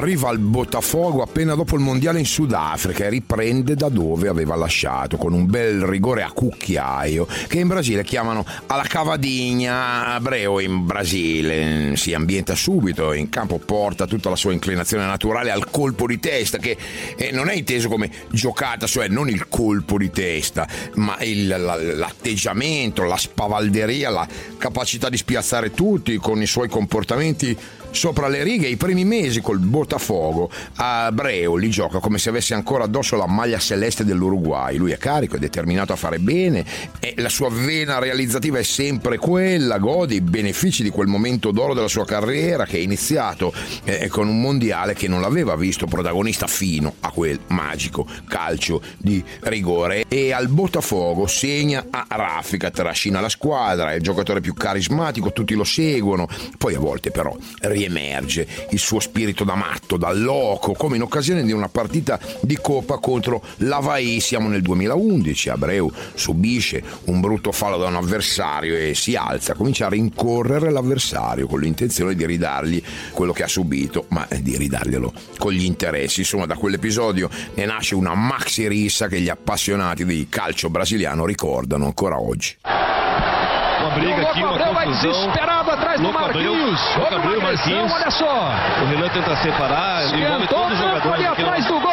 Arriva 0.00 0.30
al 0.30 0.38
Botafogo 0.38 1.20
appena 1.20 1.54
dopo 1.54 1.74
il 1.76 1.82
mondiale 1.82 2.20
in 2.20 2.24
Sudafrica 2.24 3.04
e 3.04 3.10
riprende 3.10 3.74
da 3.74 3.90
dove 3.90 4.28
aveva 4.28 4.56
lasciato 4.56 5.18
con 5.18 5.34
un 5.34 5.44
bel 5.44 5.82
rigore 5.82 6.22
a 6.22 6.30
cucchiaio 6.32 7.26
che 7.46 7.58
in 7.58 7.68
Brasile 7.68 8.02
chiamano 8.02 8.42
alla 8.68 8.84
cavadinha. 8.84 10.14
Abreu 10.14 10.58
in 10.60 10.86
Brasile 10.86 11.96
si 11.96 12.14
ambienta 12.14 12.54
subito, 12.54 13.12
in 13.12 13.28
campo 13.28 13.58
porta 13.58 14.06
tutta 14.06 14.30
la 14.30 14.36
sua 14.36 14.54
inclinazione 14.54 15.04
naturale 15.04 15.50
al 15.50 15.68
colpo 15.68 16.06
di 16.06 16.18
testa 16.18 16.56
che 16.56 16.78
eh, 17.16 17.30
non 17.30 17.50
è 17.50 17.54
inteso 17.54 17.90
come 17.90 18.10
giocata, 18.30 18.86
cioè 18.86 19.06
non 19.08 19.28
il 19.28 19.48
colpo 19.48 19.98
di 19.98 20.10
testa, 20.10 20.66
ma 20.94 21.18
il- 21.20 21.46
la- 21.46 21.76
l'atteggiamento, 21.76 23.02
la 23.04 23.18
spavalderia, 23.18 24.08
la 24.08 24.26
capacità 24.56 25.10
di 25.10 25.18
spiazzare 25.18 25.72
tutti 25.72 26.16
con 26.16 26.40
i 26.40 26.46
suoi 26.46 26.70
comportamenti 26.70 27.54
sopra 27.90 28.28
le 28.28 28.42
righe 28.42 28.68
i 28.68 28.76
primi 28.76 29.04
mesi 29.04 29.40
col 29.40 29.58
Botafogo 29.58 30.50
Abreu 30.76 31.56
li 31.56 31.70
gioca 31.70 31.98
come 31.98 32.18
se 32.18 32.28
avesse 32.28 32.54
ancora 32.54 32.84
addosso 32.84 33.16
la 33.16 33.26
maglia 33.26 33.58
celeste 33.58 34.04
dell'Uruguay. 34.04 34.76
Lui 34.76 34.92
è 34.92 34.98
carico, 34.98 35.36
è 35.36 35.38
determinato 35.38 35.92
a 35.92 35.96
fare 35.96 36.18
bene 36.18 36.64
e 37.00 37.14
la 37.18 37.28
sua 37.28 37.48
vena 37.50 37.98
realizzativa 37.98 38.58
è 38.58 38.62
sempre 38.62 39.18
quella 39.18 39.78
gode 39.78 40.14
i 40.14 40.20
benefici 40.20 40.82
di 40.82 40.90
quel 40.90 41.06
momento 41.06 41.50
d'oro 41.50 41.74
della 41.74 41.88
sua 41.88 42.04
carriera 42.04 42.64
che 42.64 42.76
è 42.76 42.80
iniziato 42.80 43.52
eh, 43.84 44.08
con 44.08 44.28
un 44.28 44.40
mondiale 44.40 44.94
che 44.94 45.08
non 45.08 45.20
l'aveva 45.20 45.56
visto 45.56 45.86
protagonista 45.86 46.46
fino 46.46 46.94
a 47.00 47.10
quel 47.10 47.38
magico 47.48 48.06
calcio 48.28 48.82
di 48.98 49.22
rigore. 49.40 50.04
E 50.08 50.32
al 50.32 50.48
Botafogo 50.48 51.26
segna 51.26 51.86
a 51.90 52.06
raffica 52.08 52.70
trascina 52.70 53.20
la 53.20 53.28
squadra 53.28 53.92
è 53.92 53.96
il 53.96 54.02
giocatore 54.02 54.40
più 54.40 54.54
carismatico 54.54 55.32
tutti 55.32 55.54
lo 55.54 55.64
seguono. 55.64 56.28
Poi 56.56 56.74
a 56.74 56.78
volte 56.78 57.10
però 57.10 57.36
riemerge 57.80 58.46
il 58.70 58.78
suo 58.78 59.00
spirito 59.00 59.44
da 59.44 59.54
matto, 59.54 59.96
da 59.96 60.12
loco, 60.12 60.72
come 60.72 60.96
in 60.96 61.02
occasione 61.02 61.42
di 61.42 61.52
una 61.52 61.68
partita 61.68 62.18
di 62.40 62.58
Coppa 62.60 62.98
contro 62.98 63.42
l'Havaí. 63.58 64.20
Siamo 64.20 64.48
nel 64.48 64.60
2011, 64.60 65.48
Abreu 65.48 65.90
subisce 66.14 66.82
un 67.04 67.20
brutto 67.20 67.52
fallo 67.52 67.78
da 67.78 67.86
un 67.86 67.96
avversario 67.96 68.76
e 68.76 68.94
si 68.94 69.16
alza, 69.16 69.54
comincia 69.54 69.86
a 69.86 69.88
rincorrere 69.88 70.70
l'avversario 70.70 71.46
con 71.46 71.60
l'intenzione 71.60 72.14
di 72.14 72.26
ridargli 72.26 72.82
quello 73.12 73.32
che 73.32 73.44
ha 73.44 73.48
subito, 73.48 74.04
ma 74.08 74.26
di 74.40 74.56
ridarglielo 74.56 75.12
con 75.38 75.52
gli 75.52 75.64
interessi. 75.64 76.20
Insomma, 76.20 76.46
da 76.46 76.56
quell'episodio 76.56 77.30
ne 77.54 77.64
nasce 77.64 77.94
una 77.94 78.14
maxi 78.14 78.68
rissa 78.68 79.08
che 79.08 79.20
gli 79.20 79.28
appassionati 79.28 80.04
di 80.04 80.26
calcio 80.28 80.68
brasiliano 80.68 81.24
ricordano 81.24 81.86
ancora 81.86 82.20
oggi. 82.20 82.56
Uma 82.62 83.94
briga 83.94 84.28
aqui, 84.28 84.42
uma 84.44 84.58
confusão. 84.58 85.59
Atrás 85.80 86.00
do 86.00 86.04
Louco 86.04 86.20
Marquinhos. 86.20 86.80
Abreu, 86.96 87.16
agressão, 87.16 87.40
Marquinhos. 87.40 87.92
olha 87.92 88.10
só. 88.10 88.50
O 88.82 88.86
Renan 88.86 89.08
tenta 89.08 89.36
separar, 89.36 90.04
Esquentou 90.04 90.66
o 90.66 90.76
campo 90.76 91.14
ali 91.14 91.26
atrás 91.26 91.64
do 91.64 91.80
gol. 91.80 91.90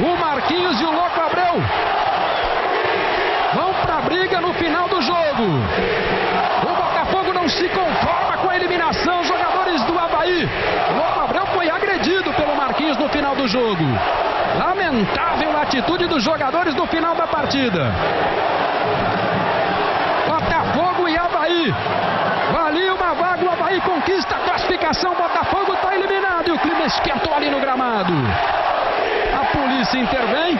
O 0.00 0.16
Marquinhos 0.20 0.80
e 0.80 0.84
o 0.84 0.92
Louco 0.92 1.20
Abreu 1.20 1.62
vão 3.54 3.74
pra 3.84 4.00
briga 4.02 4.40
no 4.40 4.52
final 4.54 4.88
do 4.88 5.00
jogo. 5.02 5.44
O 6.62 6.74
Botafogo 6.76 7.32
não 7.32 7.48
se 7.48 7.68
conforma 7.68 8.36
com 8.36 8.50
a 8.50 8.56
eliminação. 8.56 9.24
Jogadores 9.24 9.82
do 9.84 9.98
Havaí. 9.98 10.48
O 10.90 10.96
Louco 10.96 11.20
Abreu 11.20 11.46
foi 11.46 11.68
agredido 11.70 12.32
pelo 12.34 12.54
Marquinhos 12.54 12.96
no 12.96 13.08
final 13.08 13.34
do 13.34 13.48
jogo. 13.48 13.84
Lamentável 14.58 15.56
a 15.56 15.62
atitude 15.62 16.06
dos 16.06 16.22
jogadores 16.22 16.74
no 16.74 16.86
final 16.86 17.14
da 17.14 17.26
partida. 17.26 17.92
Havaí. 21.70 22.90
Uma 22.90 23.14
vaga, 23.14 23.44
o 23.44 23.50
Havaí 23.50 23.80
conquista 23.80 24.36
a 24.36 24.40
classificação. 24.40 25.14
Botafogo 25.14 25.74
está 25.74 25.94
eliminado 25.94 26.48
e 26.48 26.52
o 26.52 26.58
clima 26.58 26.84
esquentou 26.86 27.34
ali 27.34 27.50
no 27.50 27.60
gramado. 27.60 28.12
A 29.34 29.44
polícia 29.56 29.98
intervém. 29.98 30.58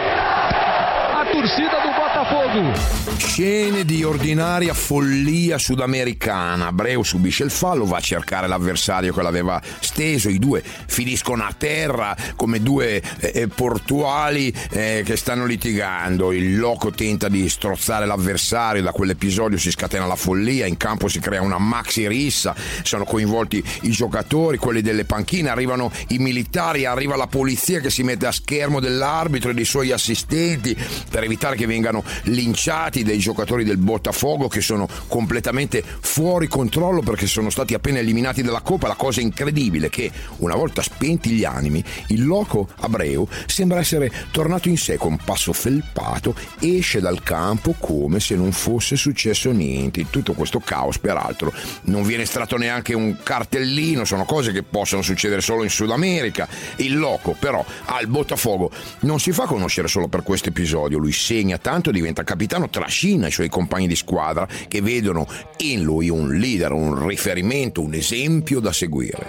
Torcida 1.32 1.80
do 1.82 1.90
Botafogo. 1.94 3.16
Scene 3.18 3.84
di 3.84 4.02
ordinaria 4.02 4.72
follia 4.72 5.58
sudamericana. 5.58 6.68
Abreu 6.68 7.02
subisce 7.02 7.44
il 7.44 7.50
fallo, 7.50 7.84
va 7.84 7.98
a 7.98 8.00
cercare 8.00 8.46
l'avversario 8.46 9.12
che 9.12 9.22
l'aveva 9.22 9.60
steso. 9.80 10.28
I 10.28 10.38
due 10.38 10.62
finiscono 10.62 11.44
a 11.44 11.52
terra 11.56 12.16
come 12.36 12.60
due 12.60 13.02
eh, 13.20 13.48
portuali 13.48 14.52
eh, 14.70 15.02
che 15.04 15.16
stanno 15.16 15.44
litigando. 15.44 16.32
Il 16.32 16.58
loco 16.58 16.90
tenta 16.90 17.28
di 17.28 17.48
strozzare 17.48 18.06
l'avversario. 18.06 18.82
Da 18.82 18.92
quell'episodio 18.92 19.58
si 19.58 19.70
scatena 19.70 20.06
la 20.06 20.16
follia. 20.16 20.66
In 20.66 20.76
campo 20.76 21.08
si 21.08 21.20
crea 21.20 21.42
una 21.42 21.58
maxi 21.58 22.08
rissa. 22.08 22.54
Sono 22.82 23.04
coinvolti 23.04 23.62
i 23.82 23.90
giocatori, 23.90 24.56
quelli 24.56 24.80
delle 24.80 25.04
panchine. 25.04 25.50
Arrivano 25.50 25.92
i 26.08 26.18
militari, 26.18 26.86
arriva 26.86 27.16
la 27.16 27.26
polizia 27.26 27.80
che 27.80 27.90
si 27.90 28.02
mette 28.02 28.26
a 28.26 28.32
schermo 28.32 28.80
dell'arbitro 28.80 29.50
e 29.50 29.54
dei 29.54 29.64
suoi 29.64 29.92
assistenti 29.92 30.76
per 31.18 31.26
evitare 31.26 31.56
che 31.56 31.66
vengano 31.66 32.04
linciati 32.24 33.02
dei 33.02 33.18
giocatori 33.18 33.64
del 33.64 33.76
Botafogo 33.76 34.46
che 34.46 34.60
sono 34.60 34.88
completamente 35.08 35.82
fuori 35.82 36.46
controllo 36.46 37.00
perché 37.00 37.26
sono 37.26 37.50
stati 37.50 37.74
appena 37.74 37.98
eliminati 37.98 38.40
dalla 38.40 38.60
Coppa. 38.60 38.86
La 38.86 38.94
cosa 38.94 39.20
incredibile 39.20 39.88
è 39.88 39.90
che 39.90 40.12
una 40.36 40.54
volta 40.54 40.80
spenti 40.80 41.30
gli 41.30 41.44
animi, 41.44 41.82
il 42.08 42.24
loco 42.24 42.68
Abreu 42.82 43.26
sembra 43.46 43.80
essere 43.80 44.12
tornato 44.30 44.68
in 44.68 44.78
sé 44.78 44.96
con 44.96 45.18
passo 45.24 45.52
felpato, 45.52 46.36
esce 46.60 47.00
dal 47.00 47.20
campo 47.24 47.74
come 47.76 48.20
se 48.20 48.36
non 48.36 48.52
fosse 48.52 48.94
successo 48.94 49.50
niente. 49.50 49.98
In 49.98 50.10
tutto 50.10 50.34
questo 50.34 50.60
caos, 50.60 51.00
peraltro, 51.00 51.52
non 51.84 52.04
viene 52.04 52.22
estratto 52.22 52.56
neanche 52.56 52.94
un 52.94 53.16
cartellino, 53.20 54.04
sono 54.04 54.24
cose 54.24 54.52
che 54.52 54.62
possono 54.62 55.02
succedere 55.02 55.40
solo 55.40 55.64
in 55.64 55.70
Sud 55.70 55.90
America. 55.90 56.46
Il 56.76 56.96
loco, 56.96 57.34
però, 57.36 57.64
al 57.86 58.06
Botafogo 58.06 58.70
non 59.00 59.18
si 59.18 59.32
fa 59.32 59.46
conoscere 59.46 59.88
solo 59.88 60.06
per 60.06 60.22
questo 60.22 60.50
episodio, 60.50 60.98
lui 60.98 61.06
segna 61.12 61.58
tanto, 61.58 61.90
diventa 61.90 62.24
capitano, 62.24 62.68
trascina 62.68 63.28
i 63.28 63.32
suoi 63.32 63.48
compagni 63.48 63.86
di 63.86 63.96
squadra 63.96 64.46
che 64.68 64.80
vedono 64.80 65.26
in 65.58 65.82
lui 65.82 66.08
un 66.08 66.34
leader, 66.34 66.72
un 66.72 67.06
riferimento, 67.06 67.82
un 67.82 67.94
esempio 67.94 68.60
da 68.60 68.72
seguire. 68.72 69.26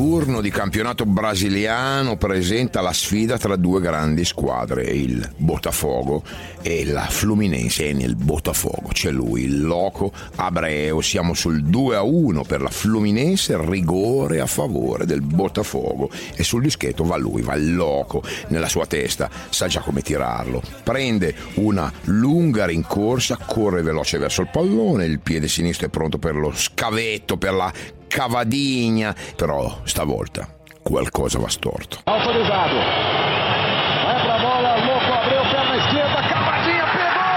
Turno 0.00 0.40
di 0.40 0.48
campionato 0.48 1.04
brasiliano 1.04 2.16
presenta 2.16 2.80
la 2.80 2.90
sfida 2.90 3.36
tra 3.36 3.54
due 3.56 3.82
grandi 3.82 4.24
squadre, 4.24 4.84
il 4.84 5.30
Botafogo 5.36 6.22
e 6.62 6.86
la 6.86 7.04
Fluminense. 7.06 7.88
E 7.88 7.92
nel 7.92 8.16
Botafogo 8.16 8.88
c'è 8.92 9.10
lui, 9.10 9.42
il 9.42 9.60
loco 9.60 10.10
Abreu. 10.36 11.02
Siamo 11.02 11.34
sul 11.34 11.64
2 11.64 11.96
a 11.96 12.02
1 12.02 12.44
per 12.44 12.62
la 12.62 12.70
Fluminense, 12.70 13.62
rigore 13.62 14.40
a 14.40 14.46
favore 14.46 15.04
del 15.04 15.20
Botafogo. 15.20 16.08
E 16.34 16.44
sul 16.44 16.62
dischetto 16.62 17.04
va 17.04 17.18
lui, 17.18 17.42
va 17.42 17.56
il 17.56 17.74
loco 17.74 18.22
nella 18.48 18.70
sua 18.70 18.86
testa, 18.86 19.28
sa 19.50 19.66
già 19.66 19.80
come 19.80 20.00
tirarlo. 20.00 20.62
Prende 20.82 21.34
una 21.56 21.92
lunga 22.04 22.64
rincorsa, 22.64 23.36
corre 23.36 23.82
veloce 23.82 24.16
verso 24.16 24.40
il 24.40 24.48
pallone, 24.50 25.04
il 25.04 25.20
piede 25.20 25.46
sinistro 25.46 25.88
è 25.88 25.90
pronto 25.90 26.16
per 26.16 26.36
lo 26.36 26.52
scavetto, 26.54 27.36
per 27.36 27.52
la 27.52 27.70
cavadigna, 28.10 29.14
però 29.36 29.78
stavolta 29.84 30.48
qualcosa 30.82 31.38
va 31.38 31.48
storto. 31.48 32.00
Autorizado. 32.04 32.74
Vai 32.74 34.20
pra 34.20 34.38
bola, 34.38 34.76
louco, 34.84 35.12
abriu, 35.12 35.42
perna 35.48 35.76
esquerda, 35.76 36.28
cavadinha, 36.28 36.84
pegou! 36.90 37.30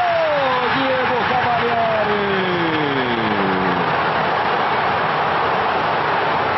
Diego 0.73 1.17
Cavalieri. 1.29 2.25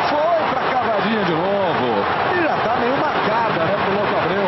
Foi 0.10 0.40
pra 0.50 0.64
cavadinha 0.72 1.24
de 1.26 1.32
novo. 1.34 1.88
E 2.36 2.44
já 2.44 2.58
tá 2.64 2.76
meio 2.80 2.98
marcada, 2.98 3.66
né, 3.66 3.76
pro 3.84 3.94
Louco 3.96 4.16
Abreu. 4.16 4.48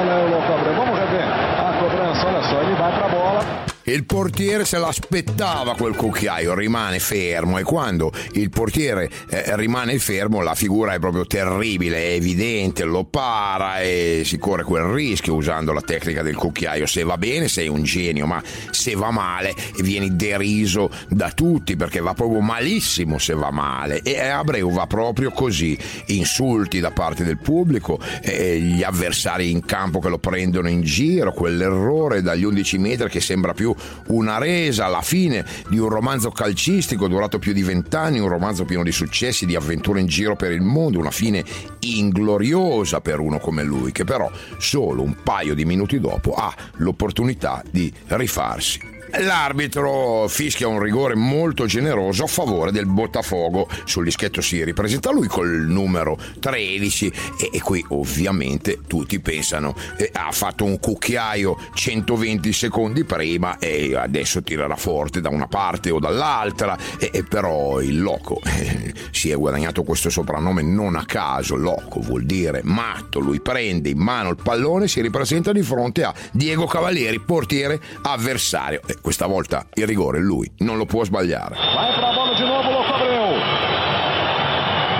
Olha 0.00 0.12
aí 0.12 0.24
o 0.24 0.30
Louco 0.30 0.52
Abreu, 0.52 0.74
vamos 0.74 0.98
rever 0.98 1.22
a 1.22 1.72
cobrança, 1.78 2.26
olha 2.26 2.42
só, 2.42 2.60
ele 2.62 2.74
vai 2.74 2.92
pra 2.92 3.08
bola. 3.08 3.71
Il 3.84 4.04
portiere 4.04 4.64
se 4.64 4.78
l'aspettava 4.78 5.74
quel 5.74 5.96
cucchiaio, 5.96 6.54
rimane 6.54 7.00
fermo 7.00 7.58
e 7.58 7.64
quando 7.64 8.12
il 8.34 8.48
portiere 8.48 9.10
eh, 9.28 9.56
rimane 9.56 9.98
fermo 9.98 10.40
la 10.40 10.54
figura 10.54 10.94
è 10.94 11.00
proprio 11.00 11.26
terribile, 11.26 11.96
è 11.96 12.12
evidente, 12.12 12.84
lo 12.84 13.04
para 13.04 13.80
e 13.80 14.22
si 14.24 14.38
corre 14.38 14.62
quel 14.62 14.84
rischio 14.84 15.34
usando 15.34 15.72
la 15.72 15.80
tecnica 15.80 16.22
del 16.22 16.36
cucchiaio. 16.36 16.86
Se 16.86 17.02
va 17.02 17.18
bene 17.18 17.48
sei 17.48 17.66
un 17.66 17.82
genio, 17.82 18.26
ma 18.26 18.40
se 18.70 18.94
va 18.94 19.10
male 19.10 19.52
vieni 19.80 20.14
deriso 20.14 20.88
da 21.08 21.32
tutti 21.32 21.74
perché 21.74 21.98
va 21.98 22.14
proprio 22.14 22.40
malissimo 22.40 23.18
se 23.18 23.34
va 23.34 23.50
male. 23.50 24.02
E 24.02 24.20
Abreu 24.20 24.70
va 24.70 24.86
proprio 24.86 25.32
così, 25.32 25.76
insulti 26.06 26.78
da 26.78 26.92
parte 26.92 27.24
del 27.24 27.38
pubblico, 27.38 27.98
eh, 28.22 28.60
gli 28.60 28.84
avversari 28.84 29.50
in 29.50 29.64
campo 29.64 29.98
che 29.98 30.08
lo 30.08 30.18
prendono 30.18 30.68
in 30.68 30.82
giro, 30.82 31.32
quell'errore 31.32 32.22
dagli 32.22 32.44
11 32.44 32.78
metri 32.78 33.08
che 33.08 33.20
sembra 33.20 33.52
più 33.52 33.70
una 34.08 34.38
resa 34.38 34.86
alla 34.86 35.02
fine 35.02 35.44
di 35.68 35.78
un 35.78 35.88
romanzo 35.88 36.30
calcistico 36.30 37.08
durato 37.08 37.38
più 37.38 37.52
di 37.52 37.62
vent'anni, 37.62 38.18
un 38.18 38.28
romanzo 38.28 38.64
pieno 38.64 38.82
di 38.82 38.92
successi, 38.92 39.46
di 39.46 39.56
avventure 39.56 40.00
in 40.00 40.06
giro 40.06 40.36
per 40.36 40.52
il 40.52 40.62
mondo, 40.62 40.98
una 40.98 41.10
fine 41.10 41.44
ingloriosa 41.80 43.00
per 43.00 43.20
uno 43.20 43.38
come 43.38 43.62
lui, 43.62 43.92
che 43.92 44.04
però 44.04 44.30
solo 44.58 45.02
un 45.02 45.16
paio 45.22 45.54
di 45.54 45.64
minuti 45.64 46.00
dopo 46.00 46.34
ha 46.34 46.54
l'opportunità 46.76 47.62
di 47.70 47.92
rifarsi. 48.08 48.91
L'arbitro 49.20 50.26
fischia 50.26 50.68
un 50.68 50.80
rigore 50.80 51.14
molto 51.14 51.66
generoso 51.66 52.24
a 52.24 52.26
favore 52.26 52.72
del 52.72 52.86
Botafogo. 52.86 53.68
Sul 53.84 54.04
dischetto 54.04 54.40
si 54.40 54.64
ripresenta 54.64 55.12
lui 55.12 55.26
col 55.26 55.66
numero 55.66 56.18
13 56.40 57.12
e, 57.38 57.50
e 57.52 57.60
qui 57.60 57.84
ovviamente 57.88 58.80
tutti 58.86 59.20
pensano 59.20 59.74
eh, 59.98 60.08
ha 60.12 60.32
fatto 60.32 60.64
un 60.64 60.78
cucchiaio 60.78 61.58
120 61.74 62.52
secondi 62.54 63.04
prima 63.04 63.58
e 63.58 63.94
adesso 63.94 64.42
tirerà 64.42 64.76
forte 64.76 65.20
da 65.20 65.28
una 65.28 65.46
parte 65.46 65.90
o 65.90 65.98
dall'altra 65.98 66.78
e, 66.98 67.10
e 67.12 67.22
però 67.22 67.82
il 67.82 68.00
loco 68.00 68.40
eh, 68.44 68.94
si 69.10 69.30
è 69.30 69.36
guadagnato 69.36 69.82
questo 69.82 70.08
soprannome 70.08 70.62
non 70.62 70.96
a 70.96 71.04
caso. 71.04 71.54
Loco 71.54 72.00
vuol 72.00 72.24
dire 72.24 72.62
matto. 72.64 73.18
Lui 73.18 73.40
prende 73.40 73.90
in 73.90 73.98
mano 73.98 74.30
il 74.30 74.38
pallone 74.42 74.84
e 74.84 74.88
si 74.88 75.02
ripresenta 75.02 75.52
di 75.52 75.62
fronte 75.62 76.02
a 76.02 76.14
Diego 76.32 76.64
Cavalieri, 76.64 77.20
portiere 77.20 77.78
avversario. 78.02 78.80
Questa 79.02 79.26
volta 79.26 79.66
il 79.74 79.86
rigore 79.86 80.20
lui 80.20 80.50
non 80.58 80.76
lo 80.78 80.86
può 80.86 81.04
sbagliare. 81.04 81.56
Vai 81.74 81.92
pra 81.94 82.12
bola 82.14 82.34
de 82.34 82.44
novo, 82.44 82.70
Louco 82.70 82.92
Abreu. 82.94 83.36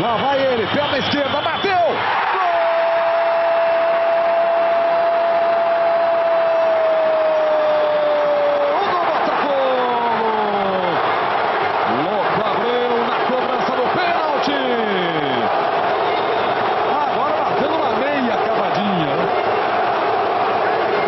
Lá 0.01 0.17
vai 0.17 0.45
ele, 0.45 0.67
perna 0.73 0.99
esquerda, 0.99 1.41
bateu! 1.41 1.71
Gol 8.73 8.87
do 8.93 9.01
Botafogo! 9.09 10.29
Louco 12.03 12.41
Abreu 12.51 12.93
na 13.07 13.19
cobrança 13.29 13.73
do 13.77 13.87
pênalti! 13.97 14.59
Agora 17.03 17.37
batendo 17.45 17.79
na 17.79 17.91
meia 17.99 18.37
cavadinha. 18.47 19.11
né? 19.17 19.25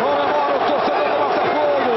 Comemora 0.01 0.55
o 0.55 0.59
torcedor 0.67 1.07
do 1.09 1.17
Botafogo! 1.23 1.93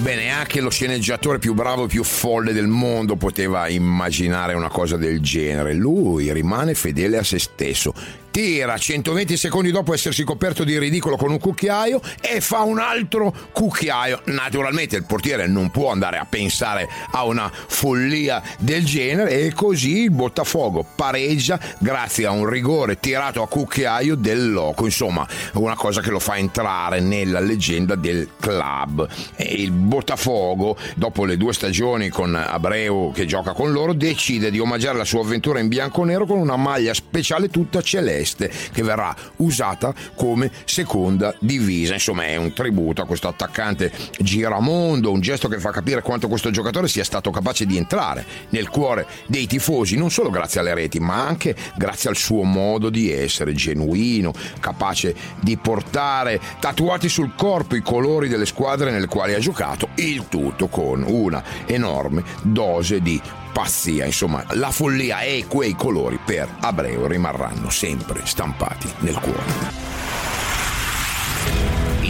Beh, 0.00 0.16
neanche 0.16 0.55
lo 0.66 0.70
sceneggiatore 0.70 1.38
più 1.38 1.54
bravo 1.54 1.84
e 1.84 1.86
più 1.86 2.02
folle 2.02 2.52
del 2.52 2.66
mondo 2.66 3.14
poteva 3.14 3.68
immaginare 3.68 4.54
una 4.54 4.68
cosa 4.68 4.96
del 4.96 5.20
genere. 5.20 5.74
Lui 5.74 6.32
rimane 6.32 6.74
fedele 6.74 7.18
a 7.18 7.22
se 7.22 7.38
stesso. 7.38 7.94
Tira 8.36 8.76
120 8.76 9.34
secondi 9.34 9.70
dopo 9.70 9.94
essersi 9.94 10.22
coperto 10.22 10.62
di 10.62 10.78
ridicolo 10.78 11.16
con 11.16 11.30
un 11.30 11.38
cucchiaio 11.38 12.02
e 12.20 12.42
fa 12.42 12.64
un 12.64 12.78
altro 12.78 13.34
cucchiaio. 13.50 14.20
Naturalmente 14.26 14.94
il 14.94 15.04
portiere 15.04 15.46
non 15.46 15.70
può 15.70 15.90
andare 15.90 16.18
a 16.18 16.26
pensare 16.28 16.86
a 17.12 17.24
una 17.24 17.50
follia 17.50 18.42
del 18.58 18.84
genere 18.84 19.40
e 19.40 19.54
così 19.54 20.00
il 20.00 20.10
Botafogo 20.10 20.84
pareggia 20.94 21.58
grazie 21.78 22.26
a 22.26 22.30
un 22.30 22.46
rigore 22.46 23.00
tirato 23.00 23.40
a 23.40 23.48
cucchiaio 23.48 24.16
del 24.16 24.52
loco. 24.52 24.84
Insomma, 24.84 25.26
una 25.54 25.74
cosa 25.74 26.02
che 26.02 26.10
lo 26.10 26.18
fa 26.18 26.36
entrare 26.36 27.00
nella 27.00 27.40
leggenda 27.40 27.94
del 27.94 28.28
club. 28.38 29.08
E 29.34 29.44
il 29.44 29.70
Botafogo, 29.70 30.76
dopo 30.94 31.24
le 31.24 31.38
due 31.38 31.54
stagioni 31.54 32.10
con 32.10 32.34
Abreu 32.34 33.12
che 33.14 33.24
gioca 33.24 33.54
con 33.54 33.72
loro, 33.72 33.94
decide 33.94 34.50
di 34.50 34.58
omaggiare 34.58 34.98
la 34.98 35.06
sua 35.06 35.22
avventura 35.22 35.58
in 35.58 35.68
bianco-nero 35.68 36.26
con 36.26 36.36
una 36.36 36.56
maglia 36.56 36.92
speciale 36.92 37.48
tutta 37.48 37.80
celeste 37.80 38.24
che 38.72 38.82
verrà 38.82 39.14
usata 39.36 39.94
come 40.14 40.50
seconda 40.64 41.34
divisa. 41.40 41.94
Insomma, 41.94 42.24
è 42.24 42.36
un 42.36 42.52
tributo 42.52 43.02
a 43.02 43.06
questo 43.06 43.28
attaccante 43.28 43.92
giramondo, 44.18 45.12
un 45.12 45.20
gesto 45.20 45.48
che 45.48 45.58
fa 45.60 45.70
capire 45.70 46.02
quanto 46.02 46.28
questo 46.28 46.50
giocatore 46.50 46.88
sia 46.88 47.04
stato 47.04 47.30
capace 47.30 47.66
di 47.66 47.76
entrare 47.76 48.24
nel 48.50 48.68
cuore 48.68 49.06
dei 49.26 49.46
tifosi, 49.46 49.96
non 49.96 50.10
solo 50.10 50.30
grazie 50.30 50.60
alle 50.60 50.74
reti, 50.74 50.98
ma 50.98 51.26
anche 51.26 51.54
grazie 51.76 52.10
al 52.10 52.16
suo 52.16 52.42
modo 52.42 52.90
di 52.90 53.10
essere 53.12 53.52
genuino, 53.52 54.32
capace 54.60 55.14
di 55.40 55.56
portare 55.56 56.40
tatuati 56.60 57.08
sul 57.08 57.34
corpo 57.36 57.76
i 57.76 57.82
colori 57.82 58.28
delle 58.28 58.46
squadre 58.46 58.90
nelle 58.90 59.06
quali 59.06 59.34
ha 59.34 59.38
giocato, 59.38 59.88
il 59.96 60.26
tutto 60.28 60.68
con 60.68 61.04
una 61.06 61.42
enorme 61.66 62.24
dose 62.42 63.00
di 63.00 63.20
pazzia, 63.56 64.04
insomma, 64.04 64.44
la 64.50 64.70
follia 64.70 65.20
e 65.20 65.46
quei 65.48 65.74
colori 65.74 66.18
per 66.22 66.46
Abreu 66.60 67.06
rimarranno 67.06 67.70
sempre 67.70 68.20
stampati 68.26 68.86
nel 68.98 69.18
cuore. 69.18 69.94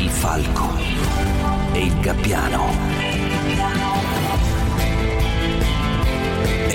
falco 0.08 0.76
e 1.72 1.84
il 1.84 2.00
gabbiano. 2.00 2.95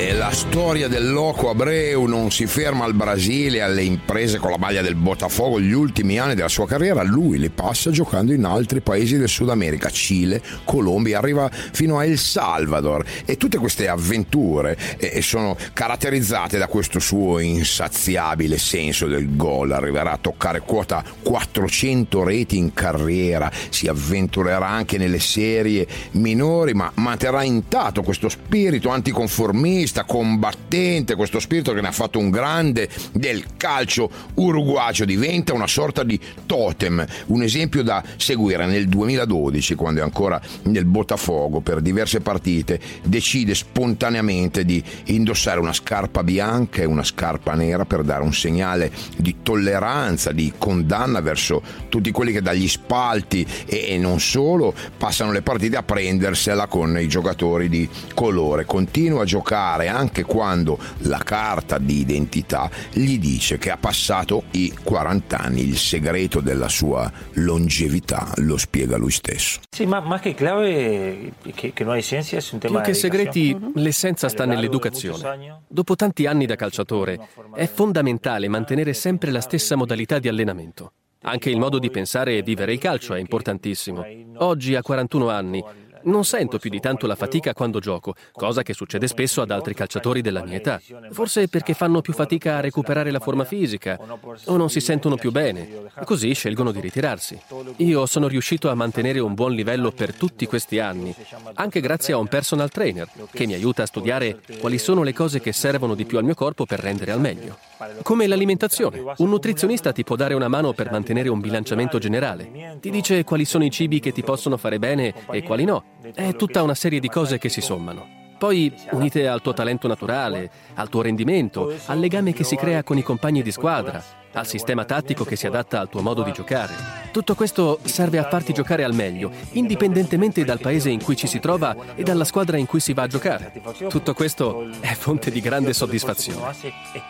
E 0.01 0.13
la 0.13 0.31
storia 0.31 0.87
del 0.87 1.11
Loco 1.11 1.51
Abreu 1.51 2.05
non 2.05 2.31
si 2.31 2.47
ferma 2.47 2.85
al 2.85 2.95
Brasile 2.95 3.61
alle 3.61 3.83
imprese 3.83 4.39
con 4.39 4.49
la 4.49 4.57
maglia 4.57 4.81
del 4.81 4.95
Botafogo. 4.95 5.61
Gli 5.61 5.73
ultimi 5.73 6.17
anni 6.17 6.33
della 6.33 6.47
sua 6.47 6.65
carriera 6.65 7.03
lui 7.03 7.37
li 7.37 7.51
passa 7.51 7.91
giocando 7.91 8.33
in 8.33 8.43
altri 8.43 8.81
paesi 8.81 9.19
del 9.19 9.29
Sud 9.29 9.51
America, 9.51 9.91
Cile, 9.91 10.41
Colombia, 10.63 11.19
arriva 11.19 11.47
fino 11.51 11.99
a 11.99 12.05
El 12.05 12.17
Salvador. 12.17 13.05
E 13.25 13.37
tutte 13.37 13.59
queste 13.59 13.87
avventure 13.87 14.75
eh, 14.97 15.21
sono 15.21 15.55
caratterizzate 15.71 16.57
da 16.57 16.65
questo 16.65 16.97
suo 16.97 17.37
insaziabile 17.37 18.57
senso 18.57 19.05
del 19.05 19.35
gol. 19.35 19.71
Arriverà 19.71 20.13
a 20.13 20.19
toccare 20.19 20.61
quota 20.61 21.03
400 21.21 22.23
reti 22.23 22.57
in 22.57 22.73
carriera, 22.73 23.51
si 23.69 23.85
avventurerà 23.85 24.67
anche 24.67 24.97
nelle 24.97 25.19
serie 25.19 25.85
minori, 26.13 26.73
ma 26.73 26.91
manterrà 26.95 27.43
intatto 27.43 28.01
questo 28.01 28.29
spirito 28.29 28.89
anticonformista 28.89 29.90
combattente, 30.05 31.15
questo 31.15 31.39
spirito 31.39 31.73
che 31.73 31.81
ne 31.81 31.89
ha 31.89 31.91
fatto 31.91 32.19
un 32.19 32.29
grande 32.29 32.89
del 33.11 33.57
calcio 33.57 34.09
uruguagio, 34.35 35.05
diventa 35.05 35.53
una 35.53 35.67
sorta 35.67 36.03
di 36.03 36.19
totem, 36.45 37.05
un 37.27 37.43
esempio 37.43 37.83
da 37.83 38.03
seguire 38.17 38.65
nel 38.65 38.87
2012 38.87 39.75
quando 39.75 39.99
è 39.99 40.03
ancora 40.03 40.41
nel 40.63 40.85
Botafogo 40.85 41.59
per 41.59 41.81
diverse 41.81 42.21
partite, 42.21 42.79
decide 43.03 43.53
spontaneamente 43.53 44.63
di 44.65 44.83
indossare 45.05 45.59
una 45.59 45.73
scarpa 45.73 46.23
bianca 46.23 46.81
e 46.81 46.85
una 46.85 47.03
scarpa 47.03 47.53
nera 47.53 47.85
per 47.85 48.03
dare 48.03 48.23
un 48.23 48.33
segnale 48.33 48.91
di 49.17 49.37
tolleranza, 49.43 50.31
di 50.31 50.53
condanna 50.57 51.19
verso 51.19 51.61
tutti 51.89 52.11
quelli 52.11 52.31
che 52.31 52.41
dagli 52.41 52.67
spalti 52.67 53.45
e 53.65 53.97
non 53.97 54.19
solo 54.19 54.73
passano 54.97 55.31
le 55.31 55.41
partite 55.41 55.77
a 55.77 55.83
prendersela 55.83 56.67
con 56.67 56.97
i 56.99 57.07
giocatori 57.07 57.69
di 57.69 57.87
colore, 58.13 58.65
continua 58.65 59.23
a 59.23 59.25
giocare 59.25 59.80
fare 59.81 59.87
anche 59.87 60.23
quando 60.23 60.77
la 60.99 61.21
carta 61.23 61.77
di 61.77 61.99
identità 61.99 62.69
gli 62.91 63.17
dice 63.17 63.57
che 63.57 63.71
ha 63.71 63.77
passato 63.77 64.43
i 64.51 64.73
40 64.83 65.37
anni. 65.37 65.61
Il 65.61 65.77
segreto 65.77 66.39
della 66.39 66.69
sua 66.69 67.11
longevità 67.33 68.31
lo 68.37 68.57
spiega 68.57 68.97
lui 68.97 69.11
stesso. 69.11 69.59
Sì, 69.69 69.85
ma, 69.85 69.99
ma 69.99 70.19
che 70.19 70.33
clave 70.33 71.33
che, 71.53 71.73
che 71.73 71.83
non 71.83 71.93
hai 71.93 72.01
sensi 72.01 72.35
è 72.35 72.43
un 72.51 72.59
tema 72.59 72.81
Più 72.81 72.91
che 72.91 72.97
segreti, 72.97 73.57
l'essenza 73.75 74.29
sta 74.29 74.45
nell'educazione. 74.45 75.61
Dopo 75.67 75.95
tanti 75.95 76.25
anni 76.25 76.45
da 76.45 76.55
calciatore, 76.55 77.19
è 77.55 77.65
fondamentale 77.67 78.47
mantenere 78.47 78.93
sempre 78.93 79.31
la 79.31 79.41
stessa 79.41 79.75
modalità 79.75 80.19
di 80.19 80.27
allenamento. 80.27 80.93
Anche 81.23 81.51
il 81.51 81.59
modo 81.59 81.77
di 81.77 81.91
pensare 81.91 82.37
e 82.37 82.41
vivere 82.41 82.73
il 82.73 82.79
calcio 82.79 83.13
è 83.13 83.19
importantissimo. 83.19 84.03
Oggi, 84.37 84.73
a 84.73 84.81
41 84.81 85.29
anni, 85.29 85.63
non 86.03 86.25
sento 86.25 86.57
più 86.57 86.69
di 86.69 86.79
tanto 86.79 87.07
la 87.07 87.15
fatica 87.15 87.53
quando 87.53 87.79
gioco, 87.79 88.15
cosa 88.31 88.63
che 88.63 88.73
succede 88.73 89.07
spesso 89.07 89.41
ad 89.41 89.51
altri 89.51 89.73
calciatori 89.73 90.21
della 90.21 90.43
mia 90.43 90.57
età. 90.57 90.81
Forse 91.11 91.47
perché 91.47 91.73
fanno 91.73 92.01
più 92.01 92.13
fatica 92.13 92.57
a 92.57 92.59
recuperare 92.59 93.11
la 93.11 93.19
forma 93.19 93.45
fisica 93.45 93.99
o 94.45 94.57
non 94.57 94.69
si 94.69 94.79
sentono 94.79 95.15
più 95.15 95.31
bene, 95.31 95.89
così 96.03 96.33
scelgono 96.33 96.71
di 96.71 96.79
ritirarsi. 96.79 97.39
Io 97.77 98.05
sono 98.05 98.27
riuscito 98.27 98.69
a 98.69 98.75
mantenere 98.75 99.19
un 99.19 99.33
buon 99.33 99.53
livello 99.53 99.91
per 99.91 100.13
tutti 100.13 100.45
questi 100.45 100.79
anni, 100.79 101.13
anche 101.55 101.79
grazie 101.79 102.13
a 102.13 102.17
un 102.17 102.27
personal 102.27 102.69
trainer 102.69 103.07
che 103.31 103.45
mi 103.45 103.53
aiuta 103.53 103.83
a 103.83 103.87
studiare 103.87 104.39
quali 104.59 104.77
sono 104.77 105.03
le 105.03 105.13
cose 105.13 105.39
che 105.39 105.51
servono 105.51 105.95
di 105.95 106.05
più 106.05 106.17
al 106.17 106.23
mio 106.23 106.35
corpo 106.35 106.65
per 106.65 106.79
rendere 106.79 107.11
al 107.11 107.19
meglio. 107.19 107.57
Come 108.03 108.27
l'alimentazione. 108.27 109.03
Un 109.17 109.29
nutrizionista 109.29 109.91
ti 109.91 110.03
può 110.03 110.15
dare 110.15 110.33
una 110.33 110.47
mano 110.47 110.73
per 110.73 110.91
mantenere 110.91 111.29
un 111.29 111.39
bilanciamento 111.39 111.97
generale. 111.97 112.77
Ti 112.79 112.89
dice 112.89 113.23
quali 113.23 113.45
sono 113.45 113.63
i 113.63 113.71
cibi 113.71 113.99
che 113.99 114.11
ti 114.11 114.23
possono 114.23 114.57
fare 114.57 114.79
bene 114.79 115.13
e 115.31 115.43
quali 115.43 115.65
no. 115.65 115.90
È 116.13 116.35
tutta 116.35 116.63
una 116.63 116.73
serie 116.73 116.99
di 116.99 117.07
cose 117.07 117.37
che 117.37 117.49
si 117.49 117.61
sommano. 117.61 118.19
Poi, 118.39 118.73
unite 118.91 119.27
al 119.27 119.39
tuo 119.39 119.53
talento 119.53 119.87
naturale, 119.87 120.49
al 120.73 120.89
tuo 120.89 121.03
rendimento, 121.03 121.71
al 121.85 121.99
legame 121.99 122.33
che 122.33 122.43
si 122.43 122.55
crea 122.55 122.81
con 122.81 122.97
i 122.97 123.03
compagni 123.03 123.43
di 123.43 123.51
squadra, 123.51 124.03
al 124.31 124.47
sistema 124.47 124.83
tattico 124.83 125.23
che 125.23 125.35
si 125.35 125.45
adatta 125.45 125.79
al 125.79 125.89
tuo 125.89 126.01
modo 126.01 126.23
di 126.23 126.31
giocare. 126.31 126.73
Tutto 127.11 127.35
questo 127.35 127.77
serve 127.83 128.17
a 128.17 128.27
farti 128.27 128.51
giocare 128.51 128.83
al 128.83 128.95
meglio, 128.95 129.29
indipendentemente 129.51 130.43
dal 130.43 130.59
paese 130.59 130.89
in 130.89 131.03
cui 131.03 131.15
ci 131.15 131.27
si 131.27 131.39
trova 131.39 131.75
e 131.93 132.01
dalla 132.01 132.23
squadra 132.23 132.57
in 132.57 132.65
cui 132.65 132.79
si 132.79 132.93
va 132.93 133.03
a 133.03 133.07
giocare. 133.07 133.51
Tutto 133.87 134.15
questo 134.15 134.67
è 134.79 134.93
fonte 134.95 135.29
di 135.29 135.39
grande 135.39 135.73
soddisfazione. 135.73 136.55
E 136.93 137.03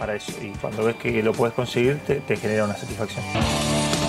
quando 0.60 0.84
ves 0.84 0.96
che 0.98 1.22
lo 1.22 1.32
puoi 1.32 1.54
conseguire, 1.54 2.02
te 2.04 2.38
genera 2.38 2.66
una 2.66 2.76
soddisfazione. 2.76 4.01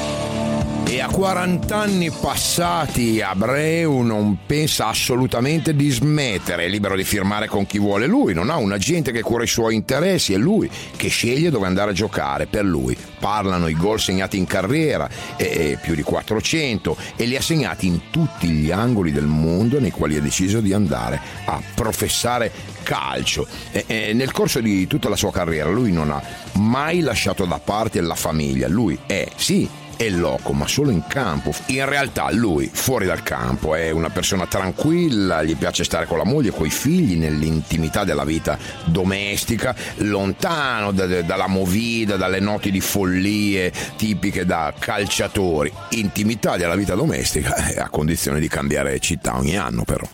E 0.93 1.01
a 1.01 1.09
40 1.09 1.75
anni 1.75 2.11
passati 2.11 3.23
Abreu 3.23 4.03
non 4.03 4.41
pensa 4.45 4.89
assolutamente 4.89 5.75
di 5.75 5.89
smettere, 5.89 6.67
è 6.67 6.69
libero 6.69 6.97
di 6.97 7.03
firmare 7.03 7.49
con 7.49 7.65
chi 7.65 7.79
vuole 7.79 8.07
lui, 8.07 8.35
non 8.35 8.51
ha 8.51 8.57
un 8.57 8.73
agente 8.73 9.11
che 9.11 9.23
cura 9.23 9.43
i 9.43 9.47
suoi 9.47 9.75
interessi, 9.75 10.35
è 10.35 10.37
lui 10.37 10.71
che 10.95 11.09
sceglie 11.09 11.49
dove 11.49 11.67
andare 11.67 11.93
a 11.93 11.95
giocare 11.95 12.45
per 12.45 12.67
lui. 12.67 12.95
Parlano 13.19 13.69
i 13.69 13.75
gol 13.75 14.01
segnati 14.01 14.37
in 14.37 14.45
carriera, 14.45 15.09
eh, 15.39 15.79
più 15.81 15.95
di 15.95 16.03
400, 16.03 16.95
e 17.17 17.25
li 17.25 17.37
ha 17.37 17.43
segnati 17.43 17.87
in 17.87 18.11
tutti 18.11 18.49
gli 18.49 18.71
angoli 18.71 19.13
del 19.13 19.25
mondo 19.25 19.81
nei 19.81 19.93
quali 19.93 20.19
ha 20.19 20.21
deciso 20.21 20.61
di 20.61 20.75
andare 20.75 21.19
a 21.47 21.59
professare 21.75 22.53
calcio. 22.83 23.47
E, 23.71 23.85
e 23.87 24.13
nel 24.13 24.31
corso 24.31 24.61
di 24.61 24.87
tutta 24.87 25.09
la 25.09 25.17
sua 25.17 25.33
carriera 25.33 25.71
lui 25.71 25.91
non 25.91 26.11
ha 26.11 26.23
mai 26.59 27.01
lasciato 27.01 27.47
da 27.47 27.59
parte 27.59 28.03
la 28.03 28.15
famiglia, 28.15 28.69
lui 28.69 28.99
è 29.07 29.27
sì 29.37 29.81
è 29.97 30.09
loco, 30.09 30.53
ma 30.53 30.67
solo 30.67 30.91
in 30.91 31.07
campo. 31.07 31.53
In 31.67 31.85
realtà 31.87 32.31
lui, 32.33 32.71
fuori 32.73 33.07
dal 33.07 33.23
campo, 33.23 33.75
è 33.75 33.91
una 33.91 34.11
persona 34.11 34.47
tranquilla, 34.47 35.43
gli 35.43 35.57
piace 35.57 35.85
stare 35.85 36.07
con 36.07 36.19
la 36.19 36.25
moglie, 36.25 36.51
con 36.51 36.67
i 36.67 36.71
figli, 36.71 37.17
nell'intimità 37.17 38.05
della 38.05 38.25
vita 38.25 38.59
domestica, 38.85 39.75
lontano 39.97 40.93
da, 40.93 41.07
da, 41.07 41.23
dalla 41.23 41.47
movida, 41.47 42.17
dalle 42.17 42.41
noti 42.41 42.71
di 42.71 42.81
follie 42.81 43.73
tipiche 43.97 44.45
da 44.45 44.73
calciatori. 44.79 45.73
Intimità 45.91 46.57
della 46.57 46.77
vita 46.77 46.95
domestica, 46.95 47.55
a 47.79 47.89
condizione 47.89 48.41
di 48.41 48.49
cambiare 48.49 48.99
città 48.99 49.37
ogni 49.37 49.57
anno 49.57 49.85
però. 49.85 50.09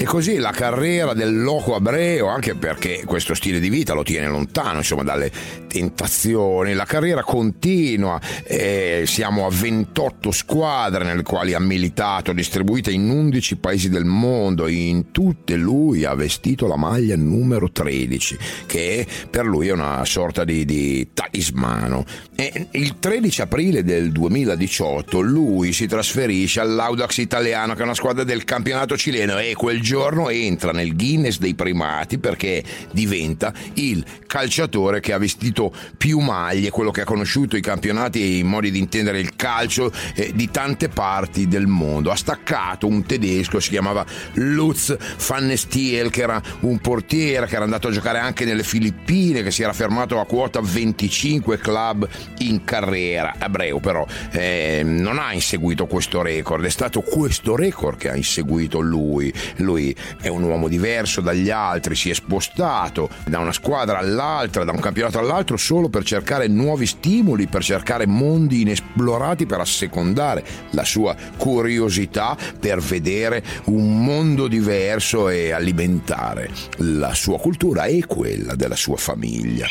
E 0.00 0.04
così 0.04 0.36
la 0.36 0.52
carriera 0.52 1.12
del 1.12 1.42
loco 1.42 1.74
Abreu, 1.74 2.28
anche 2.28 2.54
perché 2.54 3.02
questo 3.04 3.34
stile 3.34 3.58
di 3.58 3.68
vita 3.68 3.94
lo 3.94 4.04
tiene 4.04 4.28
lontano 4.28 4.76
insomma, 4.76 5.02
dalle 5.02 5.28
tentazioni, 5.68 6.74
la 6.74 6.84
carriera 6.84 7.22
continua, 7.22 8.20
eh, 8.42 9.04
siamo 9.06 9.46
a 9.46 9.50
28 9.50 10.32
squadre 10.32 11.04
nelle 11.04 11.22
quali 11.22 11.54
ha 11.54 11.60
militato, 11.60 12.32
distribuite 12.32 12.90
in 12.90 13.08
11 13.08 13.56
paesi 13.58 13.88
del 13.88 14.04
mondo, 14.04 14.66
in 14.66 15.12
tutte 15.12 15.54
lui 15.54 16.04
ha 16.04 16.14
vestito 16.14 16.66
la 16.66 16.76
maglia 16.76 17.16
numero 17.16 17.70
13, 17.70 18.36
che 18.66 19.06
per 19.30 19.44
lui 19.44 19.68
è 19.68 19.72
una 19.72 20.04
sorta 20.04 20.44
di, 20.44 20.64
di 20.64 21.10
talismano. 21.14 22.04
E 22.34 22.68
il 22.72 22.98
13 22.98 23.42
aprile 23.42 23.84
del 23.84 24.10
2018 24.10 25.20
lui 25.20 25.72
si 25.72 25.86
trasferisce 25.86 26.60
all'Audax 26.60 27.18
italiano, 27.18 27.74
che 27.74 27.80
è 27.80 27.84
una 27.84 27.94
squadra 27.94 28.24
del 28.24 28.44
campionato 28.44 28.96
cileno, 28.96 29.38
e 29.38 29.54
quel 29.54 29.80
giorno 29.80 30.28
entra 30.30 30.72
nel 30.72 30.96
Guinness 30.96 31.38
dei 31.38 31.54
primati 31.54 32.18
perché 32.18 32.64
diventa 32.92 33.52
il 33.74 34.04
calciatore 34.26 35.00
che 35.00 35.12
ha 35.12 35.18
vestito 35.18 35.57
più 35.96 36.20
maglie, 36.20 36.70
quello 36.70 36.90
che 36.90 37.02
ha 37.02 37.04
conosciuto 37.04 37.56
i 37.56 37.60
campionati 37.60 38.22
e 38.22 38.38
i 38.38 38.42
modi 38.42 38.70
di 38.70 38.78
intendere 38.78 39.18
il 39.18 39.34
calcio 39.36 39.90
eh, 40.14 40.32
di 40.34 40.50
tante 40.50 40.88
parti 40.88 41.48
del 41.48 41.66
mondo. 41.66 42.10
Ha 42.10 42.16
staccato 42.16 42.86
un 42.86 43.04
tedesco, 43.04 43.60
si 43.60 43.70
chiamava 43.70 44.04
Lutz 44.34 44.96
van 45.26 45.52
Stiel, 45.56 46.10
che 46.10 46.22
era 46.22 46.40
un 46.60 46.78
portiere 46.78 47.46
che 47.46 47.54
era 47.56 47.64
andato 47.64 47.88
a 47.88 47.90
giocare 47.90 48.18
anche 48.18 48.44
nelle 48.44 48.62
Filippine, 48.62 49.42
che 49.42 49.50
si 49.50 49.62
era 49.62 49.72
fermato 49.72 50.20
a 50.20 50.26
quota 50.26 50.60
25 50.60 51.58
club 51.58 52.08
in 52.38 52.64
carriera. 52.64 53.34
Abreu 53.38 53.80
però 53.80 54.06
eh, 54.30 54.82
non 54.84 55.18
ha 55.18 55.32
inseguito 55.32 55.86
questo 55.86 56.22
record, 56.22 56.64
è 56.64 56.70
stato 56.70 57.00
questo 57.00 57.56
record 57.56 57.98
che 57.98 58.10
ha 58.10 58.16
inseguito. 58.16 58.80
Lui 58.80 59.32
lui 59.56 59.94
è 60.20 60.28
un 60.28 60.42
uomo 60.42 60.68
diverso 60.68 61.20
dagli 61.20 61.50
altri, 61.50 61.94
si 61.94 62.10
è 62.10 62.14
spostato 62.14 63.08
da 63.26 63.38
una 63.38 63.52
squadra 63.52 63.98
all'altra, 63.98 64.64
da 64.64 64.72
un 64.72 64.80
campionato 64.80 65.18
all'altro 65.18 65.47
solo 65.56 65.88
per 65.88 66.04
cercare 66.04 66.46
nuovi 66.48 66.86
stimoli, 66.86 67.46
per 67.46 67.62
cercare 67.62 68.06
mondi 68.06 68.62
inesplorati, 68.62 69.46
per 69.46 69.60
assecondare 69.60 70.44
la 70.70 70.84
sua 70.84 71.16
curiosità, 71.36 72.36
per 72.58 72.80
vedere 72.80 73.42
un 73.64 74.02
mondo 74.04 74.48
diverso 74.48 75.28
e 75.28 75.52
alimentare 75.52 76.50
la 76.78 77.14
sua 77.14 77.38
cultura 77.38 77.84
e 77.84 78.04
quella 78.06 78.54
della 78.54 78.76
sua 78.76 78.96
famiglia. 78.96 79.66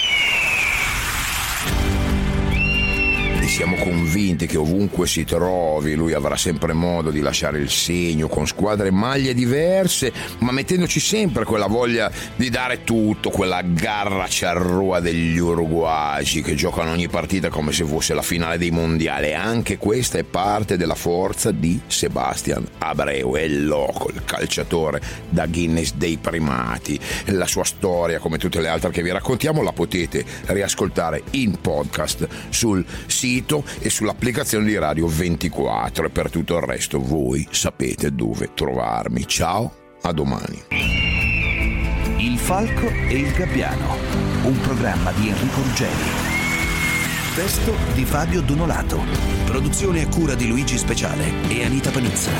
E 3.47 3.49
siamo 3.49 3.77
convinti 3.77 4.45
che 4.45 4.57
ovunque 4.57 5.07
si 5.07 5.23
trovi 5.23 5.95
lui 5.95 6.11
avrà 6.11 6.35
sempre 6.35 6.73
modo 6.73 7.11
di 7.11 7.21
lasciare 7.21 7.59
il 7.59 7.69
segno 7.69 8.27
con 8.27 8.45
squadre 8.45 8.89
e 8.89 8.91
maglie 8.91 9.33
diverse, 9.33 10.11
ma 10.39 10.51
mettendoci 10.51 10.99
sempre 10.99 11.45
quella 11.45 11.67
voglia 11.67 12.11
di 12.35 12.49
dare 12.49 12.83
tutto, 12.83 13.29
quella 13.29 13.61
garra 13.61 14.25
charrua 14.27 14.99
degli 14.99 15.37
uruguagi 15.37 16.41
che 16.41 16.55
giocano 16.55 16.91
ogni 16.91 17.07
partita 17.07 17.47
come 17.47 17.71
se 17.71 17.85
fosse 17.85 18.13
la 18.13 18.21
finale 18.21 18.57
dei 18.57 18.69
mondiali. 18.69 19.33
Anche 19.33 19.77
questa 19.77 20.17
è 20.17 20.23
parte 20.23 20.75
della 20.75 20.95
forza 20.95 21.51
di 21.51 21.79
Sebastian 21.87 22.67
Abreu, 22.79 23.35
è 23.35 23.47
loco, 23.47 24.09
il 24.09 24.25
calciatore 24.25 25.01
da 25.29 25.45
Guinness 25.45 25.93
dei 25.93 26.17
primati. 26.17 26.99
La 27.27 27.47
sua 27.47 27.63
storia, 27.63 28.19
come 28.19 28.37
tutte 28.37 28.59
le 28.59 28.67
altre 28.67 28.91
che 28.91 29.01
vi 29.01 29.11
raccontiamo, 29.11 29.61
la 29.61 29.71
potete 29.71 30.25
riascoltare 30.47 31.23
in 31.31 31.61
podcast 31.61 32.27
sul 32.49 32.85
sito 33.37 33.63
e 33.79 33.89
sull'applicazione 33.89 34.65
di 34.65 34.77
Radio 34.77 35.07
24 35.07 36.07
e 36.07 36.09
per 36.09 36.31
tutto 36.31 36.57
il 36.57 36.63
resto 36.63 36.99
voi 36.99 37.47
sapete 37.51 38.13
dove 38.13 38.53
trovarmi. 38.53 39.27
Ciao, 39.27 39.71
a 40.01 40.11
domani. 40.11 40.63
Il 42.17 42.37
Falco 42.37 42.87
e 42.87 43.13
il 43.13 43.31
Gabbiano, 43.33 43.95
un 44.43 44.59
programma 44.61 45.11
di 45.11 45.29
Enrico 45.29 45.61
Ruggeri. 45.61 46.25
Testo 47.35 47.75
di 47.93 48.03
Fabio 48.05 48.41
Donolato. 48.41 48.99
Produzione 49.45 50.01
a 50.01 50.07
cura 50.07 50.33
di 50.33 50.47
Luigi 50.47 50.77
Speciale 50.77 51.31
e 51.49 51.63
Anita 51.63 51.91
Panizza. 51.91 52.31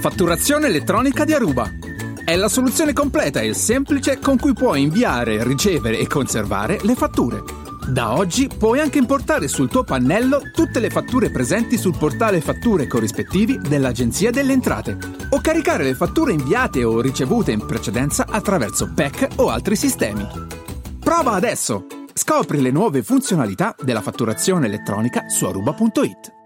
Fatturazione 0.00 0.68
elettronica 0.68 1.24
di 1.24 1.34
Aruba. 1.34 1.83
È 2.24 2.34
la 2.36 2.48
soluzione 2.48 2.94
completa 2.94 3.40
e 3.40 3.52
semplice 3.52 4.18
con 4.18 4.38
cui 4.38 4.54
puoi 4.54 4.80
inviare, 4.80 5.44
ricevere 5.44 5.98
e 5.98 6.06
conservare 6.06 6.78
le 6.80 6.94
fatture. 6.94 7.42
Da 7.86 8.14
oggi 8.14 8.48
puoi 8.48 8.80
anche 8.80 8.96
importare 8.96 9.46
sul 9.46 9.68
tuo 9.68 9.84
pannello 9.84 10.40
tutte 10.54 10.80
le 10.80 10.88
fatture 10.88 11.30
presenti 11.30 11.76
sul 11.76 11.98
portale 11.98 12.40
fatture 12.40 12.86
corrispettivi 12.86 13.58
dell'Agenzia 13.58 14.30
delle 14.30 14.54
Entrate 14.54 14.96
o 15.28 15.40
caricare 15.42 15.84
le 15.84 15.94
fatture 15.94 16.32
inviate 16.32 16.82
o 16.82 17.02
ricevute 17.02 17.52
in 17.52 17.66
precedenza 17.66 18.24
attraverso 18.26 18.90
PEC 18.94 19.28
o 19.36 19.50
altri 19.50 19.76
sistemi. 19.76 20.26
Prova 20.98 21.32
adesso! 21.32 21.84
Scopri 22.10 22.62
le 22.62 22.70
nuove 22.70 23.02
funzionalità 23.02 23.76
della 23.82 24.00
fatturazione 24.00 24.64
elettronica 24.64 25.28
su 25.28 25.44
aruba.it. 25.44 26.43